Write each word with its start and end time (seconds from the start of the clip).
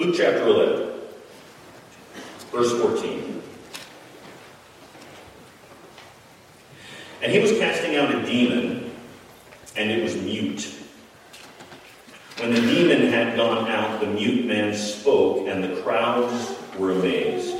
Luke 0.00 0.14
chapter 0.16 0.46
11, 0.46 0.92
verse 2.50 2.72
14. 2.80 3.42
And 7.20 7.30
he 7.30 7.38
was 7.38 7.52
casting 7.58 7.96
out 7.96 8.14
a 8.14 8.24
demon, 8.24 8.92
and 9.76 9.90
it 9.90 10.02
was 10.02 10.16
mute. 10.16 10.74
When 12.38 12.54
the 12.54 12.62
demon 12.62 13.12
had 13.12 13.36
gone 13.36 13.68
out, 13.68 14.00
the 14.00 14.06
mute 14.06 14.46
man 14.46 14.74
spoke, 14.74 15.46
and 15.46 15.62
the 15.62 15.82
crowds 15.82 16.56
were 16.78 16.92
amazed. 16.92 17.54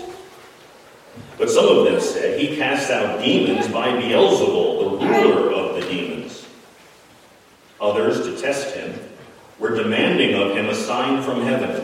But 1.36 1.50
some 1.50 1.68
of 1.68 1.84
them 1.84 2.00
said, 2.00 2.40
He 2.40 2.56
casts 2.56 2.90
out 2.90 3.22
demons 3.22 3.68
by 3.68 3.88
Beelzebul, 3.88 4.98
the 4.98 5.06
ruler 5.06 5.52
of 5.52 5.74
the 5.74 5.86
demons. 5.86 6.46
Others, 7.82 8.22
to 8.22 8.40
test 8.40 8.74
him, 8.74 8.98
were 9.58 9.76
demanding 9.76 10.32
of 10.32 10.56
him 10.56 10.70
a 10.70 10.74
sign 10.74 11.22
from 11.22 11.42
heaven. 11.42 11.79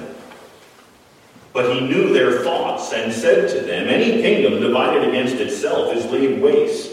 But 1.57 1.75
he 1.75 1.81
knew 1.81 2.13
their 2.13 2.43
thoughts 2.43 2.93
and 2.93 3.11
said 3.11 3.49
to 3.49 3.61
them, 3.63 3.89
Any 3.89 4.21
kingdom 4.21 4.61
divided 4.61 5.09
against 5.09 5.37
itself 5.37 5.91
is 5.97 6.05
laid 6.13 6.43
waste, 6.43 6.93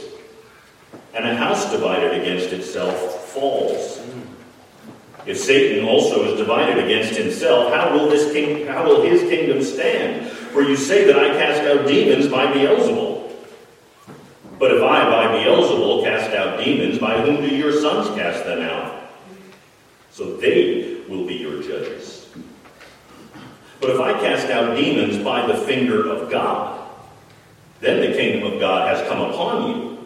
and 1.13 1.27
a 1.27 1.35
house 1.35 1.69
divided 1.69 2.21
against 2.21 2.53
itself 2.53 3.25
falls. 3.25 4.01
If 5.25 5.37
Satan 5.37 5.83
also 5.83 6.31
is 6.31 6.39
divided 6.39 6.81
against 6.81 7.19
himself, 7.19 7.73
how 7.73 7.91
will, 7.91 8.07
this 8.07 8.31
king, 8.31 8.65
how 8.65 8.85
will 8.85 9.01
his 9.01 9.23
kingdom 9.23 9.61
stand? 9.61 10.31
For 10.31 10.61
you 10.61 10.77
say 10.77 11.03
that 11.07 11.19
I 11.19 11.37
cast 11.37 11.63
out 11.63 11.85
demons 11.85 12.29
by 12.29 12.45
Beelzebul. 12.45 13.33
But 14.59 14.71
if 14.71 14.81
I 14.81 15.03
by 15.09 15.43
Beelzebul 15.43 16.05
cast 16.05 16.33
out 16.33 16.63
demons, 16.63 16.99
by 16.99 17.19
whom 17.19 17.41
do 17.41 17.53
your 17.53 17.73
sons 17.73 18.15
cast 18.15 18.45
them 18.45 18.61
out? 18.61 19.11
So 20.11 20.37
they 20.37 21.01
will 21.09 21.27
be 21.27 21.35
your 21.35 21.61
judges. 21.61 22.22
But 23.83 23.95
if 23.95 23.99
I 23.99 24.13
cast 24.13 24.49
out 24.49 24.77
demons 24.77 25.17
by 25.17 25.45
the 25.45 25.57
finger 25.57 26.09
of 26.09 26.31
God, 26.31 26.89
then 27.81 27.99
the 27.99 28.17
kingdom 28.17 28.53
of 28.53 28.57
God 28.57 28.87
has 28.87 29.05
come 29.09 29.19
upon 29.19 29.69
you. 29.69 29.97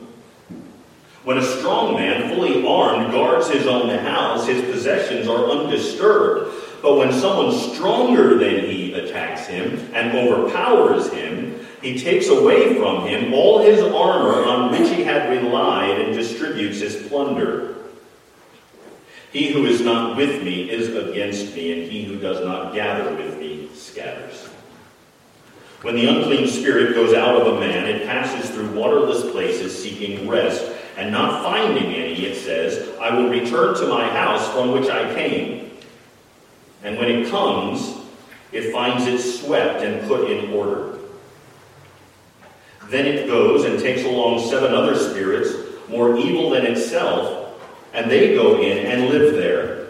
When 1.24 1.38
a 1.38 1.44
strong 1.44 1.94
man, 1.94 2.34
fully 2.34 2.66
armed, 2.66 3.12
guards 3.12 3.52
his 3.52 3.68
own 3.68 3.90
house, 4.00 4.48
his 4.48 4.64
possessions 4.64 5.28
are 5.28 5.52
undisturbed. 5.52 6.56
But 6.82 6.98
when 6.98 7.14
someone 7.14 7.56
stronger 7.56 8.40
than 8.40 8.66
he 8.66 8.94
attacks 8.94 9.46
him 9.46 9.78
and 9.94 10.18
overpowers 10.18 11.12
him, 11.12 11.60
he 11.80 12.00
takes 12.00 12.30
away 12.30 12.78
from 12.78 13.06
him 13.06 13.32
all 13.32 13.60
his 13.60 13.80
armor 13.80 14.44
on 14.44 14.72
which 14.72 14.90
he 14.90 15.04
had 15.04 15.30
relied 15.30 16.02
and 16.02 16.16
distributes 16.16 16.80
his 16.80 17.08
plunder. 17.08 17.76
He 19.32 19.52
who 19.52 19.66
is 19.66 19.82
not 19.82 20.16
with 20.16 20.44
me 20.44 20.70
is 20.70 20.96
against 20.96 21.54
me, 21.56 21.74
and 21.74 21.92
he 21.92 22.04
who 22.04 22.18
does 22.18 22.44
not 22.44 22.74
gather 22.74 23.14
with 23.16 23.38
me 23.40 23.70
scatters. 23.74 24.48
When 25.82 25.96
the 25.96 26.08
unclean 26.08 26.48
spirit 26.48 26.96
goes 26.96 27.14
out 27.14 27.40
of 27.40 27.56
a 27.56 27.60
man, 27.60 27.86
it 27.86 28.08
passes 28.08 28.50
through 28.50 28.72
waterless 28.72 29.30
places 29.32 29.78
seeking 29.78 30.28
rest 30.28 30.72
and 30.96 31.12
not 31.12 31.44
finding 31.44 31.94
any, 31.94 32.26
it 32.26 32.38
says, 32.38 32.98
I 33.00 33.16
will 33.16 33.30
return 33.30 33.76
to 33.76 33.88
my 33.88 34.08
house 34.08 34.52
from 34.54 34.72
which 34.72 34.90
I 34.90 35.14
came. 35.14 35.72
And 36.84 36.98
when 36.98 37.10
it 37.10 37.30
comes, 37.30 37.96
it 38.52 38.72
finds 38.72 39.06
it 39.06 39.20
swept 39.20 39.84
and 39.84 40.08
put 40.08 40.32
in 40.32 40.52
order. 40.52 40.98
Then 42.90 43.06
it 43.06 43.28
goes 43.28 43.66
and 43.66 43.80
takes 43.80 44.04
along 44.04 44.50
seven 44.50 44.74
other 44.74 44.96
spirits, 44.96 45.52
more 45.90 46.18
evil 46.18 46.50
than 46.50 46.66
itself, 46.66 47.37
and 47.98 48.12
they 48.12 48.36
go 48.36 48.62
in 48.62 48.86
and 48.86 49.10
live 49.10 49.34
there. 49.34 49.88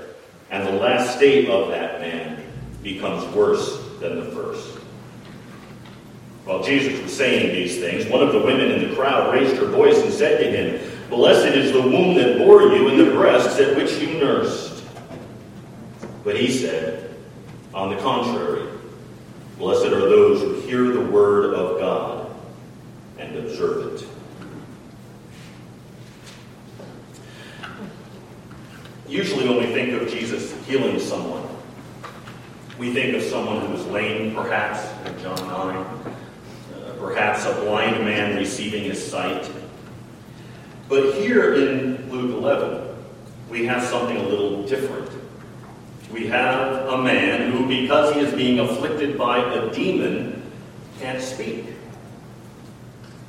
And 0.50 0.66
the 0.66 0.72
last 0.72 1.18
state 1.18 1.50
of 1.50 1.68
that 1.68 2.00
man 2.00 2.42
becomes 2.82 3.26
worse 3.36 3.84
than 4.00 4.16
the 4.22 4.32
first. 4.32 4.78
While 6.46 6.64
Jesus 6.64 7.02
was 7.04 7.14
saying 7.14 7.54
these 7.54 7.80
things, 7.80 8.10
one 8.10 8.24
of 8.24 8.32
the 8.32 8.40
women 8.40 8.72
in 8.72 8.90
the 8.90 8.96
crowd 8.96 9.34
raised 9.34 9.58
her 9.58 9.66
voice 9.66 10.02
and 10.02 10.14
said 10.14 10.40
to 10.40 10.50
him, 10.50 11.10
Blessed 11.10 11.54
is 11.54 11.74
the 11.74 11.82
womb 11.82 12.16
that 12.16 12.38
bore 12.38 12.62
you 12.62 12.88
and 12.88 12.98
the 12.98 13.12
breasts 13.12 13.60
at 13.60 13.76
which 13.76 13.92
you 13.98 14.18
nursed. 14.18 14.86
But 16.24 16.40
he 16.40 16.50
said, 16.50 17.14
On 17.74 17.94
the 17.94 18.02
contrary, 18.02 18.70
blessed 19.58 19.88
are 19.88 20.00
those 20.00 20.42
who 20.42 20.62
hear 20.62 20.86
the 20.86 21.02
word 21.02 21.54
of 21.54 21.78
God 21.78 22.34
and 23.18 23.36
observe 23.36 23.96
it. 23.96 24.08
Usually, 29.08 29.48
when 29.48 29.58
we 29.58 29.68
think 29.68 30.00
of 30.02 30.10
Jesus 30.10 30.54
healing 30.66 31.00
someone, 31.00 31.48
we 32.78 32.94
think 32.94 33.16
of 33.16 33.24
someone 33.24 33.66
who 33.66 33.74
is 33.74 33.86
lame, 33.88 34.36
perhaps, 34.36 34.86
in 35.08 35.18
John 35.22 35.38
9, 35.48 35.76
uh, 35.78 36.14
perhaps 37.00 37.46
a 37.46 37.54
blind 37.62 38.04
man 38.04 38.36
receiving 38.36 38.84
his 38.84 39.04
sight. 39.04 39.50
But 40.90 41.16
here 41.16 41.56
in 41.56 42.12
Luke 42.12 42.36
11, 42.36 42.96
we 43.50 43.66
have 43.66 43.82
something 43.82 44.18
a 44.18 44.24
little 44.24 44.68
different. 44.68 45.10
We 46.12 46.28
have 46.28 46.88
a 46.88 47.02
man 47.02 47.52
who, 47.52 47.66
because 47.66 48.14
he 48.14 48.20
is 48.20 48.34
being 48.34 48.60
afflicted 48.60 49.18
by 49.18 49.38
a 49.54 49.74
demon, 49.74 50.52
can't 51.00 51.22
speak. 51.22 51.66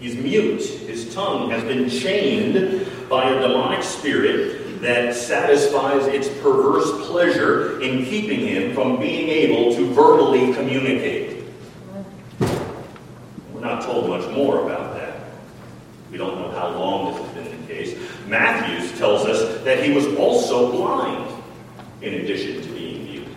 He's 0.01 0.17
mute. 0.17 0.63
His 0.63 1.15
tongue 1.15 1.51
has 1.51 1.63
been 1.63 1.89
chained 1.89 2.87
by 3.09 3.31
a 3.31 3.41
demonic 3.41 3.83
spirit 3.83 4.58
that 4.81 5.15
satisfies 5.15 6.07
its 6.07 6.29
perverse 6.41 7.07
pleasure 7.07 7.81
in 7.81 8.05
keeping 8.05 8.41
him 8.41 8.75
from 8.75 8.99
being 9.01 9.29
able 9.29 9.75
to 9.75 9.93
verbally 9.93 10.53
communicate. 10.55 11.45
We're 13.53 13.61
not 13.61 13.83
told 13.83 14.09
much 14.09 14.31
more 14.35 14.65
about 14.65 14.95
that. 14.95 15.17
We 16.13 16.17
don't 16.17 16.39
know 16.39 16.51
how 16.53 16.71
long 16.71 17.13
this 17.13 17.23
has 17.23 17.35
been 17.35 17.61
the 17.61 17.67
case. 17.67 17.99
Matthews 18.29 18.97
tells 18.99 19.27
us 19.27 19.63
that 19.65 19.83
he 19.83 19.93
was 19.93 20.07
also 20.17 20.71
blind, 20.71 21.35
in 22.01 22.15
addition 22.15 22.63
to 22.63 22.69
being 22.69 23.05
mute. 23.05 23.29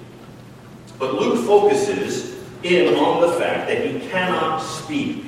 But 0.99 1.15
Luke 1.15 1.45
focuses 1.47 2.39
in 2.61 2.93
on 2.93 3.21
the 3.21 3.33
fact 3.39 3.67
that 3.67 3.83
he 3.83 4.07
cannot 4.09 4.59
speak. 4.59 5.25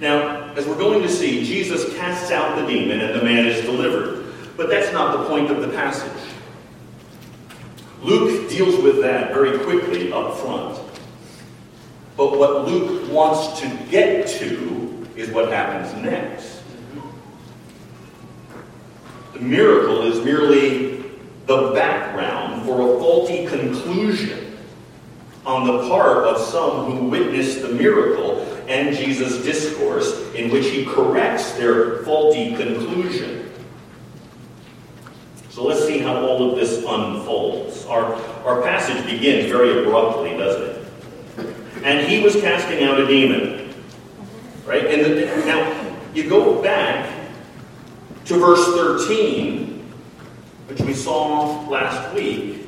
Now, 0.00 0.52
as 0.54 0.66
we're 0.66 0.78
going 0.78 1.02
to 1.02 1.08
see, 1.08 1.44
Jesus 1.44 1.94
casts 1.96 2.30
out 2.30 2.56
the 2.56 2.66
demon 2.66 3.00
and 3.00 3.14
the 3.14 3.22
man 3.22 3.46
is 3.46 3.62
delivered. 3.64 4.23
But 4.56 4.68
that's 4.68 4.92
not 4.92 5.18
the 5.18 5.28
point 5.28 5.50
of 5.50 5.60
the 5.60 5.68
passage. 5.68 6.34
Luke 8.02 8.48
deals 8.50 8.80
with 8.82 9.00
that 9.00 9.32
very 9.32 9.58
quickly 9.58 10.12
up 10.12 10.36
front. 10.36 10.78
But 12.16 12.38
what 12.38 12.68
Luke 12.68 13.10
wants 13.10 13.60
to 13.60 13.68
get 13.90 14.28
to 14.38 15.08
is 15.16 15.30
what 15.30 15.50
happens 15.50 15.94
next. 16.02 16.62
The 19.32 19.40
miracle 19.40 20.02
is 20.02 20.24
merely 20.24 21.02
the 21.46 21.72
background 21.74 22.64
for 22.64 22.80
a 22.80 22.98
faulty 23.00 23.46
conclusion 23.46 24.56
on 25.44 25.66
the 25.66 25.88
part 25.88 26.24
of 26.24 26.40
some 26.40 26.92
who 26.92 27.08
witnessed 27.08 27.62
the 27.62 27.68
miracle 27.68 28.42
and 28.68 28.96
Jesus' 28.96 29.42
discourse 29.42 30.32
in 30.34 30.50
which 30.50 30.66
he 30.66 30.84
corrects 30.84 31.52
their 31.52 32.02
faulty 32.04 32.54
conclusion. 32.54 33.43
So 35.54 35.64
let's 35.64 35.86
see 35.86 35.98
how 36.00 36.16
all 36.16 36.50
of 36.50 36.56
this 36.56 36.78
unfolds. 36.78 37.86
Our, 37.86 38.12
our 38.44 38.60
passage 38.62 39.06
begins 39.06 39.48
very 39.48 39.84
abruptly, 39.84 40.36
doesn't 40.36 40.62
it? 40.68 41.56
And 41.84 42.08
he 42.08 42.24
was 42.24 42.34
casting 42.34 42.82
out 42.82 42.98
a 42.98 43.06
demon. 43.06 43.72
Right? 44.66 44.84
And 44.84 45.04
the, 45.04 45.26
now, 45.46 45.96
you 46.12 46.28
go 46.28 46.60
back 46.60 47.08
to 48.24 48.34
verse 48.34 48.64
13, 48.64 49.88
which 50.66 50.80
we 50.80 50.92
saw 50.92 51.64
last 51.68 52.12
week, 52.16 52.66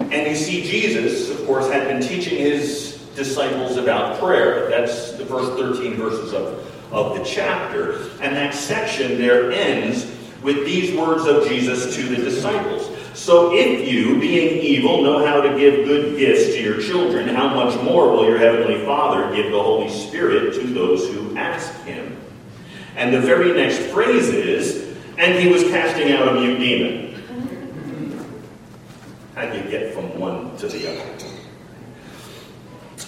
and 0.00 0.28
you 0.28 0.34
see 0.34 0.64
Jesus, 0.64 1.30
of 1.30 1.46
course, 1.46 1.70
had 1.70 1.86
been 1.86 2.02
teaching 2.02 2.36
his 2.36 3.06
disciples 3.14 3.76
about 3.76 4.18
prayer. 4.18 4.68
That's 4.68 5.12
the 5.12 5.26
first 5.26 5.52
13 5.52 5.94
verses 5.94 6.32
of, 6.32 6.92
of 6.92 7.16
the 7.16 7.24
chapter. 7.24 8.08
And 8.20 8.34
that 8.34 8.52
section 8.52 9.16
there 9.18 9.52
ends 9.52 10.12
with 10.42 10.64
these 10.64 10.96
words 10.96 11.26
of 11.26 11.46
Jesus 11.48 11.94
to 11.96 12.02
the 12.02 12.16
disciples. 12.16 12.90
So 13.14 13.54
if 13.54 13.88
you, 13.88 14.18
being 14.18 14.58
evil, 14.60 15.02
know 15.02 15.24
how 15.24 15.40
to 15.40 15.50
give 15.58 15.86
good 15.86 16.18
gifts 16.18 16.54
to 16.54 16.62
your 16.62 16.80
children, 16.80 17.28
how 17.28 17.54
much 17.54 17.80
more 17.82 18.10
will 18.10 18.26
your 18.26 18.38
heavenly 18.38 18.84
Father 18.84 19.34
give 19.34 19.52
the 19.52 19.62
Holy 19.62 19.90
Spirit 19.90 20.54
to 20.54 20.66
those 20.66 21.08
who 21.08 21.36
ask 21.36 21.72
him? 21.84 22.16
And 22.96 23.14
the 23.14 23.20
very 23.20 23.52
next 23.52 23.78
phrase 23.92 24.28
is, 24.28 24.96
and 25.18 25.38
he 25.38 25.48
was 25.52 25.62
casting 25.64 26.12
out 26.12 26.28
a 26.28 26.40
mute 26.40 26.58
demon. 26.58 27.12
How 29.34 29.50
do 29.50 29.58
you 29.58 29.70
get 29.70 29.94
from 29.94 30.18
one 30.18 30.56
to 30.58 30.68
the 30.68 30.90
other? 30.90 31.28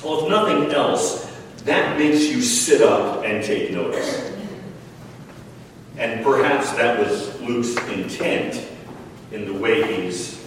Well, 0.02 0.24
if 0.24 0.28
nothing 0.28 0.70
else, 0.72 1.24
that 1.64 1.98
makes 1.98 2.24
you 2.24 2.42
sit 2.42 2.82
up 2.82 3.24
and 3.24 3.42
take 3.42 3.72
notice. 3.72 4.33
And 5.96 6.24
perhaps 6.24 6.72
that 6.72 6.98
was 6.98 7.40
Luke's 7.40 7.76
intent 7.88 8.68
in 9.32 9.46
the 9.46 9.54
way 9.54 10.02
he's 10.02 10.44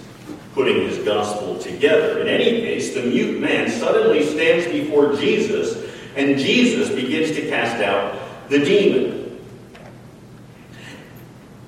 putting 0.53 0.81
his 0.87 0.97
gospel 1.05 1.57
together. 1.59 2.21
In 2.21 2.27
any 2.27 2.61
case, 2.61 2.93
the 2.93 3.03
mute 3.03 3.39
man 3.39 3.69
suddenly 3.69 4.25
stands 4.25 4.65
before 4.67 5.13
Jesus, 5.15 5.89
and 6.15 6.37
Jesus 6.37 6.89
begins 6.89 7.31
to 7.37 7.47
cast 7.47 7.81
out 7.83 8.19
the 8.49 8.59
demon. 8.59 9.39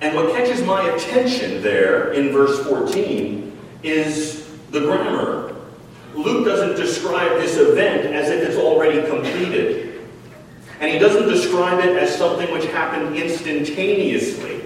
And 0.02 0.16
what 0.16 0.34
catches 0.34 0.64
my 0.64 0.90
attention 0.90 1.62
there 1.62 2.14
in 2.14 2.32
verse 2.32 2.66
14 2.66 3.58
is 3.84 4.50
the 4.72 4.80
grammar. 4.82 5.56
Luke 6.16 6.46
doesn't 6.46 6.76
describe 6.76 7.40
this 7.40 7.58
event 7.58 8.14
as 8.14 8.30
if 8.30 8.48
it's 8.48 8.58
already 8.58 9.08
completed. 9.08 9.89
And 10.80 10.92
he 10.92 10.98
doesn't 10.98 11.28
describe 11.28 11.80
it 11.80 11.98
as 11.98 12.18
something 12.18 12.52
which 12.52 12.66
happened 12.66 13.16
instantaneously. 13.16 14.62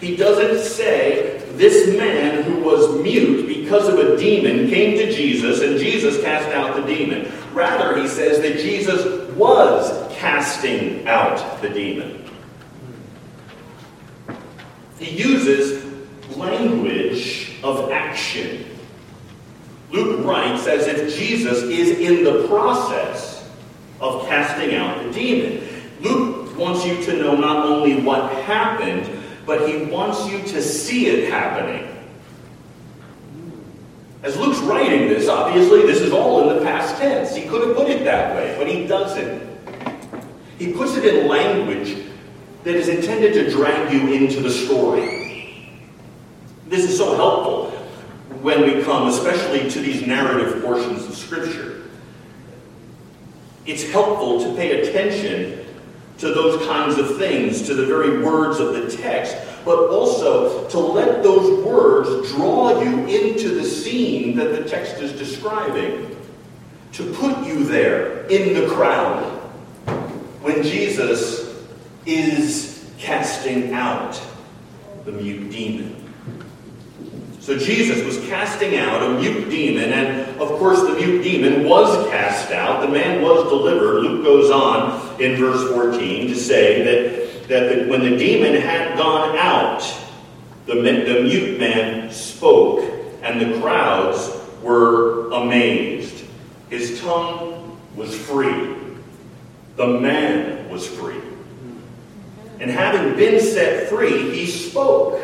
He 0.00 0.14
doesn't 0.14 0.64
say 0.64 1.44
this 1.54 1.96
man 1.96 2.44
who 2.44 2.60
was 2.60 3.00
mute 3.02 3.48
because 3.48 3.88
of 3.88 3.98
a 3.98 4.16
demon 4.16 4.68
came 4.68 4.96
to 4.96 5.12
Jesus 5.12 5.60
and 5.60 5.76
Jesus 5.76 6.22
cast 6.22 6.48
out 6.54 6.76
the 6.76 6.82
demon. 6.82 7.32
Rather, 7.52 8.00
he 8.00 8.06
says 8.06 8.40
that 8.42 8.58
Jesus 8.58 9.34
was 9.34 10.06
casting 10.14 11.06
out 11.08 11.60
the 11.60 11.68
demon. 11.68 12.24
He 15.00 15.10
uses 15.10 15.84
language 16.36 17.52
of 17.64 17.90
action. 17.90 18.64
Luke 19.90 20.24
writes 20.24 20.66
as 20.68 20.86
if 20.86 21.16
Jesus 21.16 21.62
is 21.62 21.98
in 21.98 22.22
the 22.22 22.46
process 22.46 23.27
of 24.00 24.26
casting 24.26 24.74
out 24.74 25.02
the 25.02 25.10
demon. 25.12 25.66
Luke 26.00 26.56
wants 26.56 26.84
you 26.84 27.02
to 27.04 27.16
know 27.16 27.34
not 27.36 27.66
only 27.66 28.00
what 28.00 28.32
happened, 28.44 29.08
but 29.46 29.68
he 29.68 29.84
wants 29.84 30.28
you 30.30 30.42
to 30.42 30.62
see 30.62 31.06
it 31.06 31.30
happening. 31.30 31.86
As 34.22 34.36
Luke's 34.36 34.58
writing 34.60 35.08
this, 35.08 35.28
obviously 35.28 35.82
this 35.82 36.00
is 36.00 36.12
all 36.12 36.48
in 36.48 36.56
the 36.56 36.64
past 36.64 36.96
tense. 36.96 37.34
He 37.34 37.48
could 37.48 37.66
have 37.66 37.76
put 37.76 37.88
it 37.88 38.04
that 38.04 38.34
way, 38.34 38.54
but 38.58 38.68
he 38.68 38.86
doesn't. 38.86 39.48
He 40.58 40.72
puts 40.72 40.96
it 40.96 41.04
in 41.04 41.28
language 41.28 42.04
that 42.64 42.74
is 42.74 42.88
intended 42.88 43.32
to 43.34 43.50
drag 43.50 43.92
you 43.92 44.12
into 44.12 44.40
the 44.40 44.50
story. 44.50 45.72
This 46.66 46.84
is 46.84 46.98
so 46.98 47.16
helpful 47.16 47.70
when 48.42 48.62
we 48.62 48.82
come, 48.82 49.08
especially 49.08 49.70
to 49.70 49.80
these 49.80 50.06
narrative 50.06 50.62
portions 50.62 51.06
of 51.06 51.16
Scripture. 51.16 51.77
It's 53.68 53.84
helpful 53.90 54.40
to 54.40 54.56
pay 54.56 54.80
attention 54.80 55.62
to 56.16 56.28
those 56.32 56.66
kinds 56.66 56.96
of 56.96 57.18
things, 57.18 57.60
to 57.66 57.74
the 57.74 57.84
very 57.84 58.22
words 58.22 58.60
of 58.60 58.72
the 58.72 58.90
text, 58.96 59.36
but 59.62 59.90
also 59.90 60.66
to 60.70 60.78
let 60.78 61.22
those 61.22 61.62
words 61.62 62.32
draw 62.32 62.82
you 62.82 63.06
into 63.06 63.50
the 63.50 63.64
scene 63.64 64.34
that 64.36 64.52
the 64.52 64.66
text 64.66 64.94
is 65.02 65.12
describing, 65.12 66.16
to 66.94 67.12
put 67.12 67.46
you 67.46 67.62
there 67.62 68.24
in 68.28 68.54
the 68.54 68.66
crowd 68.74 69.22
when 70.40 70.62
Jesus 70.62 71.54
is 72.06 72.90
casting 72.98 73.74
out 73.74 74.18
the 75.04 75.12
mute 75.12 75.50
demon. 75.50 76.07
So 77.48 77.56
Jesus 77.56 78.04
was 78.04 78.18
casting 78.28 78.76
out 78.76 79.02
a 79.02 79.18
mute 79.18 79.48
demon, 79.48 79.90
and 79.90 80.38
of 80.38 80.50
course 80.58 80.82
the 80.82 80.92
mute 80.92 81.22
demon 81.22 81.66
was 81.66 82.06
cast 82.10 82.50
out. 82.50 82.82
The 82.82 82.88
man 82.88 83.22
was 83.22 83.44
delivered. 83.44 84.02
Luke 84.02 84.22
goes 84.22 84.50
on 84.50 85.18
in 85.18 85.34
verse 85.36 85.66
14 85.72 86.28
to 86.28 86.34
say 86.34 86.82
that, 86.82 87.48
that 87.48 87.74
the, 87.74 87.90
when 87.90 88.00
the 88.00 88.18
demon 88.18 88.60
had 88.60 88.98
gone 88.98 89.34
out, 89.38 89.80
the, 90.66 90.74
the 90.74 91.22
mute 91.22 91.58
man 91.58 92.12
spoke, 92.12 92.84
and 93.22 93.40
the 93.40 93.58
crowds 93.62 94.30
were 94.62 95.30
amazed. 95.30 96.26
His 96.68 97.00
tongue 97.00 97.80
was 97.96 98.14
free. 98.14 98.76
The 99.76 99.86
man 99.86 100.68
was 100.68 100.86
free. 100.86 101.22
And 102.60 102.70
having 102.70 103.16
been 103.16 103.40
set 103.40 103.88
free, 103.88 104.36
he 104.36 104.44
spoke. 104.44 105.22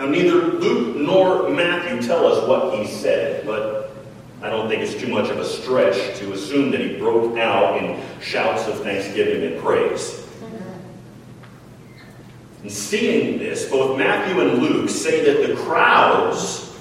Now, 0.00 0.06
neither 0.06 0.36
Luke 0.36 0.96
nor 0.96 1.50
Matthew 1.50 2.00
tell 2.00 2.26
us 2.26 2.48
what 2.48 2.74
he 2.78 2.86
said, 2.86 3.44
but 3.44 3.94
I 4.40 4.48
don't 4.48 4.66
think 4.66 4.80
it's 4.80 4.98
too 4.98 5.08
much 5.08 5.28
of 5.28 5.36
a 5.36 5.44
stretch 5.44 6.16
to 6.20 6.32
assume 6.32 6.70
that 6.70 6.80
he 6.80 6.96
broke 6.96 7.36
out 7.36 7.76
in 7.76 8.00
shouts 8.18 8.66
of 8.66 8.80
thanksgiving 8.80 9.52
and 9.52 9.62
praise. 9.62 10.26
And 12.62 12.72
seeing 12.72 13.38
this, 13.38 13.68
both 13.68 13.98
Matthew 13.98 14.40
and 14.40 14.62
Luke 14.62 14.88
say 14.88 15.22
that 15.22 15.46
the 15.46 15.54
crowds 15.54 16.74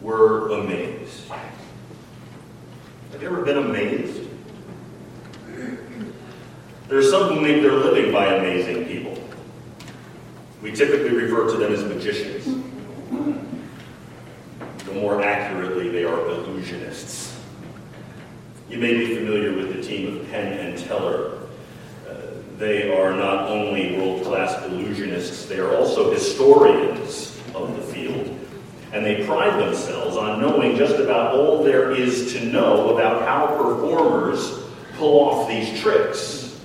were 0.00 0.48
amazed. 0.48 1.28
Have 3.12 3.20
you 3.20 3.28
ever 3.28 3.42
been 3.42 3.58
amazed? 3.58 4.30
There 6.88 6.98
are 6.98 7.02
some 7.02 7.34
who 7.34 7.40
make 7.42 7.60
their 7.60 7.72
living 7.72 8.12
by 8.12 8.36
amazing. 8.36 8.83
We 10.64 10.72
typically 10.72 11.14
refer 11.14 11.50
to 11.50 11.58
them 11.58 11.74
as 11.74 11.84
magicians. 11.84 12.46
The 14.86 14.94
more 14.94 15.22
accurately, 15.22 15.90
they 15.90 16.04
are 16.04 16.16
illusionists. 16.16 17.38
You 18.70 18.78
may 18.78 18.94
be 18.94 19.14
familiar 19.14 19.52
with 19.52 19.76
the 19.76 19.82
team 19.82 20.16
of 20.16 20.30
Penn 20.30 20.54
and 20.54 20.78
Teller. 20.78 21.38
Uh, 22.08 22.14
they 22.56 22.90
are 22.96 23.14
not 23.14 23.50
only 23.50 23.98
world-class 23.98 24.54
illusionists, 24.62 25.46
they 25.46 25.58
are 25.58 25.76
also 25.76 26.10
historians 26.10 27.38
of 27.54 27.76
the 27.76 27.82
field. 27.82 28.34
And 28.94 29.04
they 29.04 29.26
pride 29.26 29.60
themselves 29.60 30.16
on 30.16 30.40
knowing 30.40 30.76
just 30.76 30.94
about 30.94 31.34
all 31.34 31.62
there 31.62 31.90
is 31.90 32.32
to 32.32 32.42
know 32.42 32.96
about 32.96 33.20
how 33.28 33.48
performers 33.62 34.62
pull 34.94 35.28
off 35.28 35.46
these 35.46 35.78
tricks. 35.82 36.58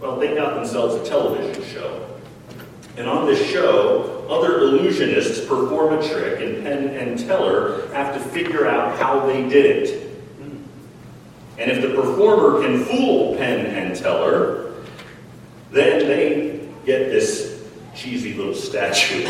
Well, 0.00 0.20
they 0.20 0.36
got 0.36 0.54
themselves 0.54 0.94
a 0.94 1.10
television 1.10 1.64
show. 1.64 2.10
And 2.96 3.08
on 3.08 3.26
this 3.26 3.50
show, 3.50 4.26
other 4.28 4.60
illusionists 4.60 5.48
perform 5.48 5.98
a 5.98 6.08
trick, 6.08 6.40
and 6.40 6.62
Penn 6.62 6.88
and 6.88 7.18
Teller 7.18 7.88
have 7.94 8.14
to 8.14 8.20
figure 8.20 8.66
out 8.66 8.98
how 8.98 9.26
they 9.26 9.48
did 9.48 9.64
it. 9.64 10.12
And 11.58 11.70
if 11.70 11.80
the 11.80 11.94
performer 11.94 12.60
can 12.62 12.84
fool 12.84 13.36
Penn 13.36 13.66
and 13.66 13.96
Teller, 13.96 14.74
then 15.70 16.06
they 16.06 16.68
get 16.84 17.10
this 17.10 17.64
cheesy 17.94 18.34
little 18.34 18.54
statue. 18.54 19.24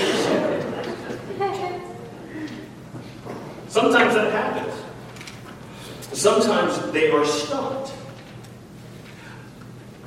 Sometimes 3.69 4.15
that 4.15 4.33
happens. 4.33 4.75
Sometimes 6.13 6.93
they 6.93 7.11
are 7.11 7.25
stumped. 7.25 7.93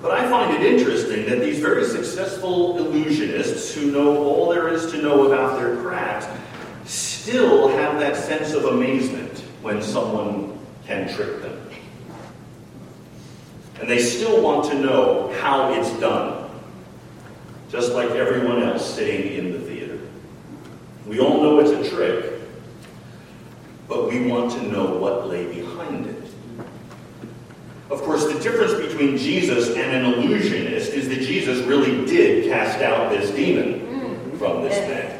But 0.05 0.19
I 0.19 0.29
find 0.29 0.53
it 0.53 0.61
interesting 0.61 1.25
that 1.25 1.39
these 1.39 1.57
very 1.57 1.83
successful 1.83 2.75
illusionists 2.75 3.73
who 3.73 3.89
know 3.89 4.23
all 4.23 4.51
there 4.51 4.67
is 4.67 4.91
to 4.91 5.01
know 5.01 5.25
about 5.25 5.59
their 5.59 5.77
craft 5.77 6.29
still 6.85 7.69
have 7.69 7.99
that 7.99 8.15
sense 8.15 8.53
of 8.53 8.65
amazement 8.65 9.39
when 9.63 9.81
someone 9.81 10.59
can 10.85 11.11
trick 11.11 11.41
them. 11.41 11.59
And 13.79 13.89
they 13.89 13.97
still 13.97 14.43
want 14.43 14.69
to 14.69 14.77
know 14.77 15.33
how 15.41 15.73
it's 15.73 15.89
done, 15.99 16.51
just 17.71 17.93
like 17.93 18.11
everyone 18.11 18.61
else 18.61 18.87
sitting 18.87 19.33
in 19.33 19.53
the 19.53 19.59
theater. 19.59 19.99
We 21.07 21.19
all 21.19 21.41
know 21.41 21.59
it's 21.61 21.71
a 21.71 21.89
trick, 21.95 22.41
but 23.87 24.07
we 24.07 24.27
want 24.27 24.51
to 24.51 24.71
know 24.71 24.85
what 24.85 25.29
lay 25.29 25.51
behind 25.51 26.05
it. 26.05 26.14
Of 27.89 28.01
course, 28.01 28.25
the 28.25 28.39
difference 28.39 28.73
between 28.73 29.17
Jesus 29.17 29.69
and 29.75 30.05
an 30.05 30.05
illusionist 30.05 30.91
is 30.93 31.07
that 31.09 31.19
Jesus 31.19 31.59
really 31.65 32.05
did 32.05 32.45
cast 32.49 32.81
out 32.81 33.11
this 33.11 33.29
demon 33.31 33.79
mm. 33.81 34.37
from 34.39 34.63
this 34.63 34.77
man. 34.89 35.15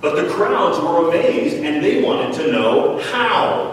But 0.00 0.16
the 0.16 0.28
crowds 0.32 0.80
were 0.80 1.08
amazed 1.08 1.56
and 1.56 1.84
they 1.84 2.02
wanted 2.02 2.34
to 2.34 2.50
know 2.52 2.98
how. 3.12 3.72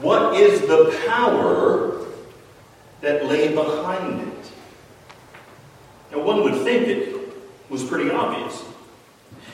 What 0.00 0.34
is 0.34 0.60
the 0.62 0.98
power 1.06 2.04
that 3.00 3.26
lay 3.26 3.54
behind 3.54 4.22
it? 4.22 4.50
Now, 6.10 6.22
one 6.22 6.42
would 6.42 6.62
think 6.62 6.88
it 6.88 7.16
was 7.70 7.84
pretty 7.84 8.10
obvious. 8.10 8.64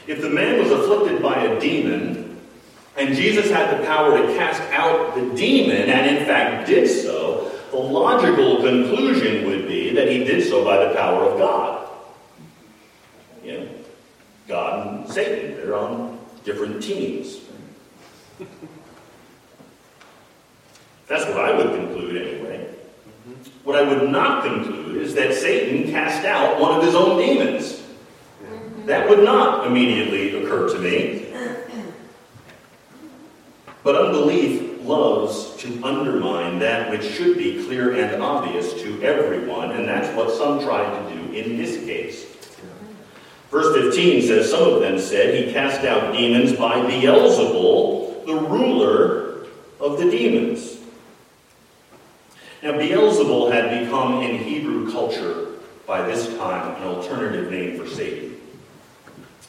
If 0.06 0.22
the 0.22 0.30
man 0.30 0.58
was 0.58 0.70
afflicted 0.70 1.22
by 1.22 1.42
a 1.44 1.60
demon, 1.60 2.19
and 2.96 3.14
Jesus 3.14 3.50
had 3.50 3.78
the 3.78 3.84
power 3.86 4.16
to 4.16 4.34
cast 4.34 4.60
out 4.72 5.14
the 5.14 5.34
demon, 5.34 5.88
and 5.88 6.16
in 6.16 6.24
fact 6.26 6.66
did 6.66 6.88
so, 6.88 7.50
the 7.70 7.76
logical 7.76 8.56
conclusion 8.56 9.46
would 9.46 9.68
be 9.68 9.92
that 9.94 10.08
he 10.08 10.24
did 10.24 10.46
so 10.48 10.64
by 10.64 10.84
the 10.84 10.94
power 10.94 11.24
of 11.24 11.38
God. 11.38 11.88
You 13.44 13.58
know, 13.58 13.68
God 14.48 14.86
and 14.86 15.08
Satan, 15.08 15.56
they're 15.56 15.76
on 15.76 16.18
different 16.44 16.82
teams. 16.82 17.38
That's 21.06 21.24
what 21.26 21.38
I 21.38 21.56
would 21.56 21.74
conclude 21.74 22.16
anyway. 22.16 22.68
What 23.64 23.76
I 23.76 23.82
would 23.82 24.10
not 24.10 24.44
conclude 24.44 24.96
is 24.96 25.14
that 25.14 25.34
Satan 25.34 25.90
cast 25.90 26.24
out 26.24 26.60
one 26.60 26.78
of 26.78 26.84
his 26.84 26.94
own 26.94 27.18
demons. 27.18 27.82
That 28.86 29.08
would 29.08 29.24
not 29.24 29.66
immediately 29.66 30.42
occur 30.42 30.68
to 30.72 30.78
me. 30.78 31.29
But 33.90 34.06
unbelief 34.06 34.84
loves 34.84 35.56
to 35.56 35.82
undermine 35.82 36.60
that 36.60 36.92
which 36.92 37.02
should 37.02 37.36
be 37.36 37.64
clear 37.64 37.92
and 37.94 38.22
obvious 38.22 38.72
to 38.74 39.02
everyone, 39.02 39.72
and 39.72 39.88
that's 39.88 40.16
what 40.16 40.30
some 40.30 40.60
tried 40.60 40.96
to 40.96 41.12
do 41.12 41.32
in 41.32 41.56
this 41.56 41.84
case. 41.84 42.24
Verse 43.50 43.74
15 43.74 44.22
says, 44.22 44.48
Some 44.48 44.62
of 44.62 44.80
them 44.80 44.96
said, 45.00 45.34
He 45.34 45.52
cast 45.52 45.84
out 45.84 46.12
demons 46.12 46.52
by 46.52 46.76
Beelzebul, 46.88 48.26
the 48.26 48.36
ruler 48.36 49.46
of 49.80 49.98
the 49.98 50.08
demons. 50.08 50.76
Now, 52.62 52.74
Beelzebul 52.74 53.50
had 53.50 53.80
become 53.80 54.22
in 54.22 54.38
Hebrew 54.38 54.92
culture 54.92 55.48
by 55.84 56.06
this 56.06 56.28
time 56.36 56.80
an 56.80 56.86
alternative 56.86 57.50
name 57.50 57.76
for 57.76 57.88
Satan. 57.88 58.40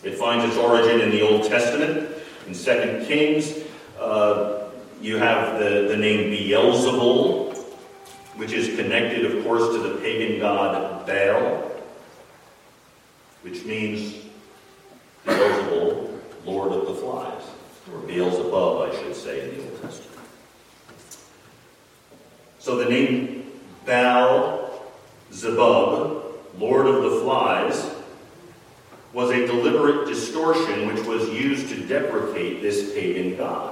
It 0.03 0.15
finds 0.15 0.45
its 0.45 0.57
origin 0.57 0.99
in 0.99 1.11
the 1.11 1.21
Old 1.21 1.43
Testament, 1.43 2.09
in 2.47 2.55
2 2.55 3.05
Kings. 3.07 3.60
Uh, 4.01 4.63
you 4.99 5.17
have 5.17 5.59
the, 5.59 5.87
the 5.87 5.95
name 5.95 6.31
Beelzebul, 6.31 7.55
which 8.35 8.51
is 8.51 8.75
connected, 8.75 9.25
of 9.25 9.43
course, 9.43 9.75
to 9.75 9.77
the 9.77 9.99
pagan 9.99 10.39
god 10.39 11.05
Baal, 11.05 11.71
which 13.43 13.63
means 13.63 14.25
Beelzebul, 15.27 16.19
Lord 16.45 16.71
of 16.71 16.87
the 16.87 16.95
Flies, 16.95 17.43
or 17.93 17.99
Beelzebub, 17.99 18.91
I 18.91 18.95
should 18.95 19.15
say, 19.15 19.47
in 19.47 19.57
the 19.57 19.63
Old 19.63 19.81
Testament. 19.83 20.19
So 22.57 22.77
the 22.77 22.89
name 22.89 23.51
Baal 23.85 24.81
Zebub, 25.31 26.23
Lord 26.57 26.87
of 26.87 27.03
the 27.03 27.19
Flies, 27.21 27.91
was 29.13 29.29
a 29.29 29.45
deliberate 29.45 30.07
distortion 30.07 30.87
which 30.87 31.05
was 31.05 31.29
used 31.29 31.69
to 31.69 31.85
deprecate 31.85 32.63
this 32.63 32.93
pagan 32.93 33.37
god. 33.37 33.70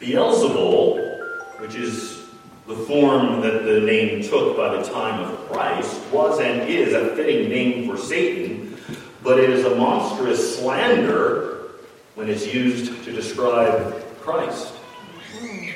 Beelzebul, 0.00 1.60
which 1.60 1.74
is 1.74 2.26
the 2.66 2.74
form 2.74 3.42
that 3.42 3.64
the 3.64 3.80
name 3.80 4.22
took 4.22 4.56
by 4.56 4.76
the 4.76 4.82
time 4.82 5.20
of 5.20 5.36
Christ, 5.50 6.00
was 6.10 6.40
and 6.40 6.68
is 6.68 6.94
a 6.94 7.14
fitting 7.14 7.50
name 7.50 7.88
for 7.88 7.98
Satan, 7.98 8.78
but 9.22 9.38
it 9.38 9.50
is 9.50 9.64
a 9.66 9.76
monstrous 9.76 10.58
slander 10.58 11.72
when 12.14 12.30
it's 12.30 12.52
used 12.52 13.04
to 13.04 13.12
describe 13.12 14.02
Christ 14.20 14.72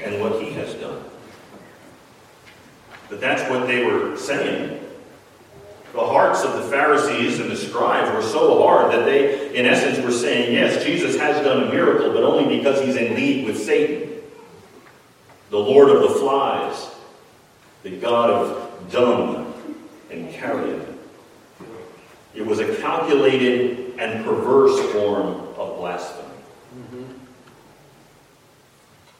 and 0.03 0.21
what 0.21 0.43
he 0.43 0.51
has 0.53 0.75
done. 0.75 1.03
But 3.09 3.21
that's 3.21 3.49
what 3.51 3.67
they 3.67 3.85
were 3.85 4.17
saying. 4.17 4.84
The 5.95 6.05
hearts 6.05 6.43
of 6.43 6.55
the 6.55 6.63
Pharisees 6.63 7.39
and 7.39 7.49
the 7.49 7.57
scribes 7.57 8.13
were 8.13 8.29
so 8.29 8.61
hard 8.65 8.93
that 8.93 9.05
they, 9.05 9.57
in 9.57 9.65
essence, 9.65 10.05
were 10.05 10.11
saying, 10.11 10.53
yes, 10.53 10.85
Jesus 10.85 11.17
has 11.21 11.43
done 11.45 11.69
a 11.69 11.71
miracle, 11.71 12.13
but 12.13 12.25
only 12.25 12.57
because 12.59 12.85
he's 12.85 12.97
in 12.97 13.15
league 13.15 13.47
with 13.47 13.57
Satan, 13.57 14.11
the 15.51 15.59
Lord 15.59 15.91
of 15.91 16.03
the 16.03 16.09
flies, 16.19 16.91
the 17.85 17.97
God 17.97 18.29
of 18.29 18.91
dung 18.91 19.55
and 20.11 20.33
carrion. 20.33 20.85
It 22.35 22.45
was 22.45 22.59
a 22.59 22.77
calculated 22.79 23.97
and 23.97 24.25
perverse 24.25 24.81
form 24.93 25.29
of 25.57 25.77
blasphemy. 25.79 26.35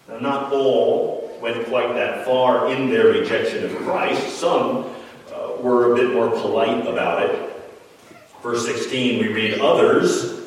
Now, 0.09 0.19
not 0.19 0.53
all 0.53 1.39
went 1.41 1.65
quite 1.67 1.95
that 1.95 2.25
far 2.25 2.73
in 2.73 2.91
their 2.91 3.07
rejection 3.07 3.65
of 3.65 3.77
Christ. 3.77 4.37
Some 4.39 4.94
were 5.65 5.93
a 5.93 5.97
bit 5.97 6.13
more 6.13 6.29
polite 6.29 6.87
about 6.87 7.23
it. 7.23 7.51
Verse 8.43 8.67
16, 8.67 9.19
we 9.19 9.29
read, 9.29 9.61
Others, 9.61 10.43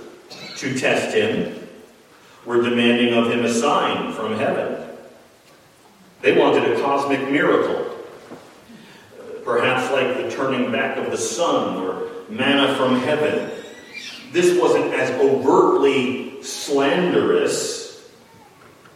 to 0.57 0.77
test 0.77 1.15
him, 1.15 1.67
were 2.45 2.61
demanding 2.61 3.15
of 3.15 3.31
him 3.31 3.43
a 3.43 3.51
sign 3.51 4.13
from 4.13 4.35
heaven. 4.35 4.87
They 6.21 6.37
wanted 6.37 6.71
a 6.71 6.81
cosmic 6.81 7.31
miracle, 7.31 7.95
perhaps 9.43 9.91
like 9.91 10.17
the 10.17 10.29
turning 10.29 10.71
back 10.71 10.97
of 10.97 11.09
the 11.09 11.17
sun 11.17 11.77
or 11.77 12.09
manna 12.29 12.75
from 12.75 12.99
heaven. 12.99 13.49
This 14.31 14.61
wasn't 14.61 14.93
as 14.93 15.09
overtly 15.19 16.43
slanderous 16.43 18.07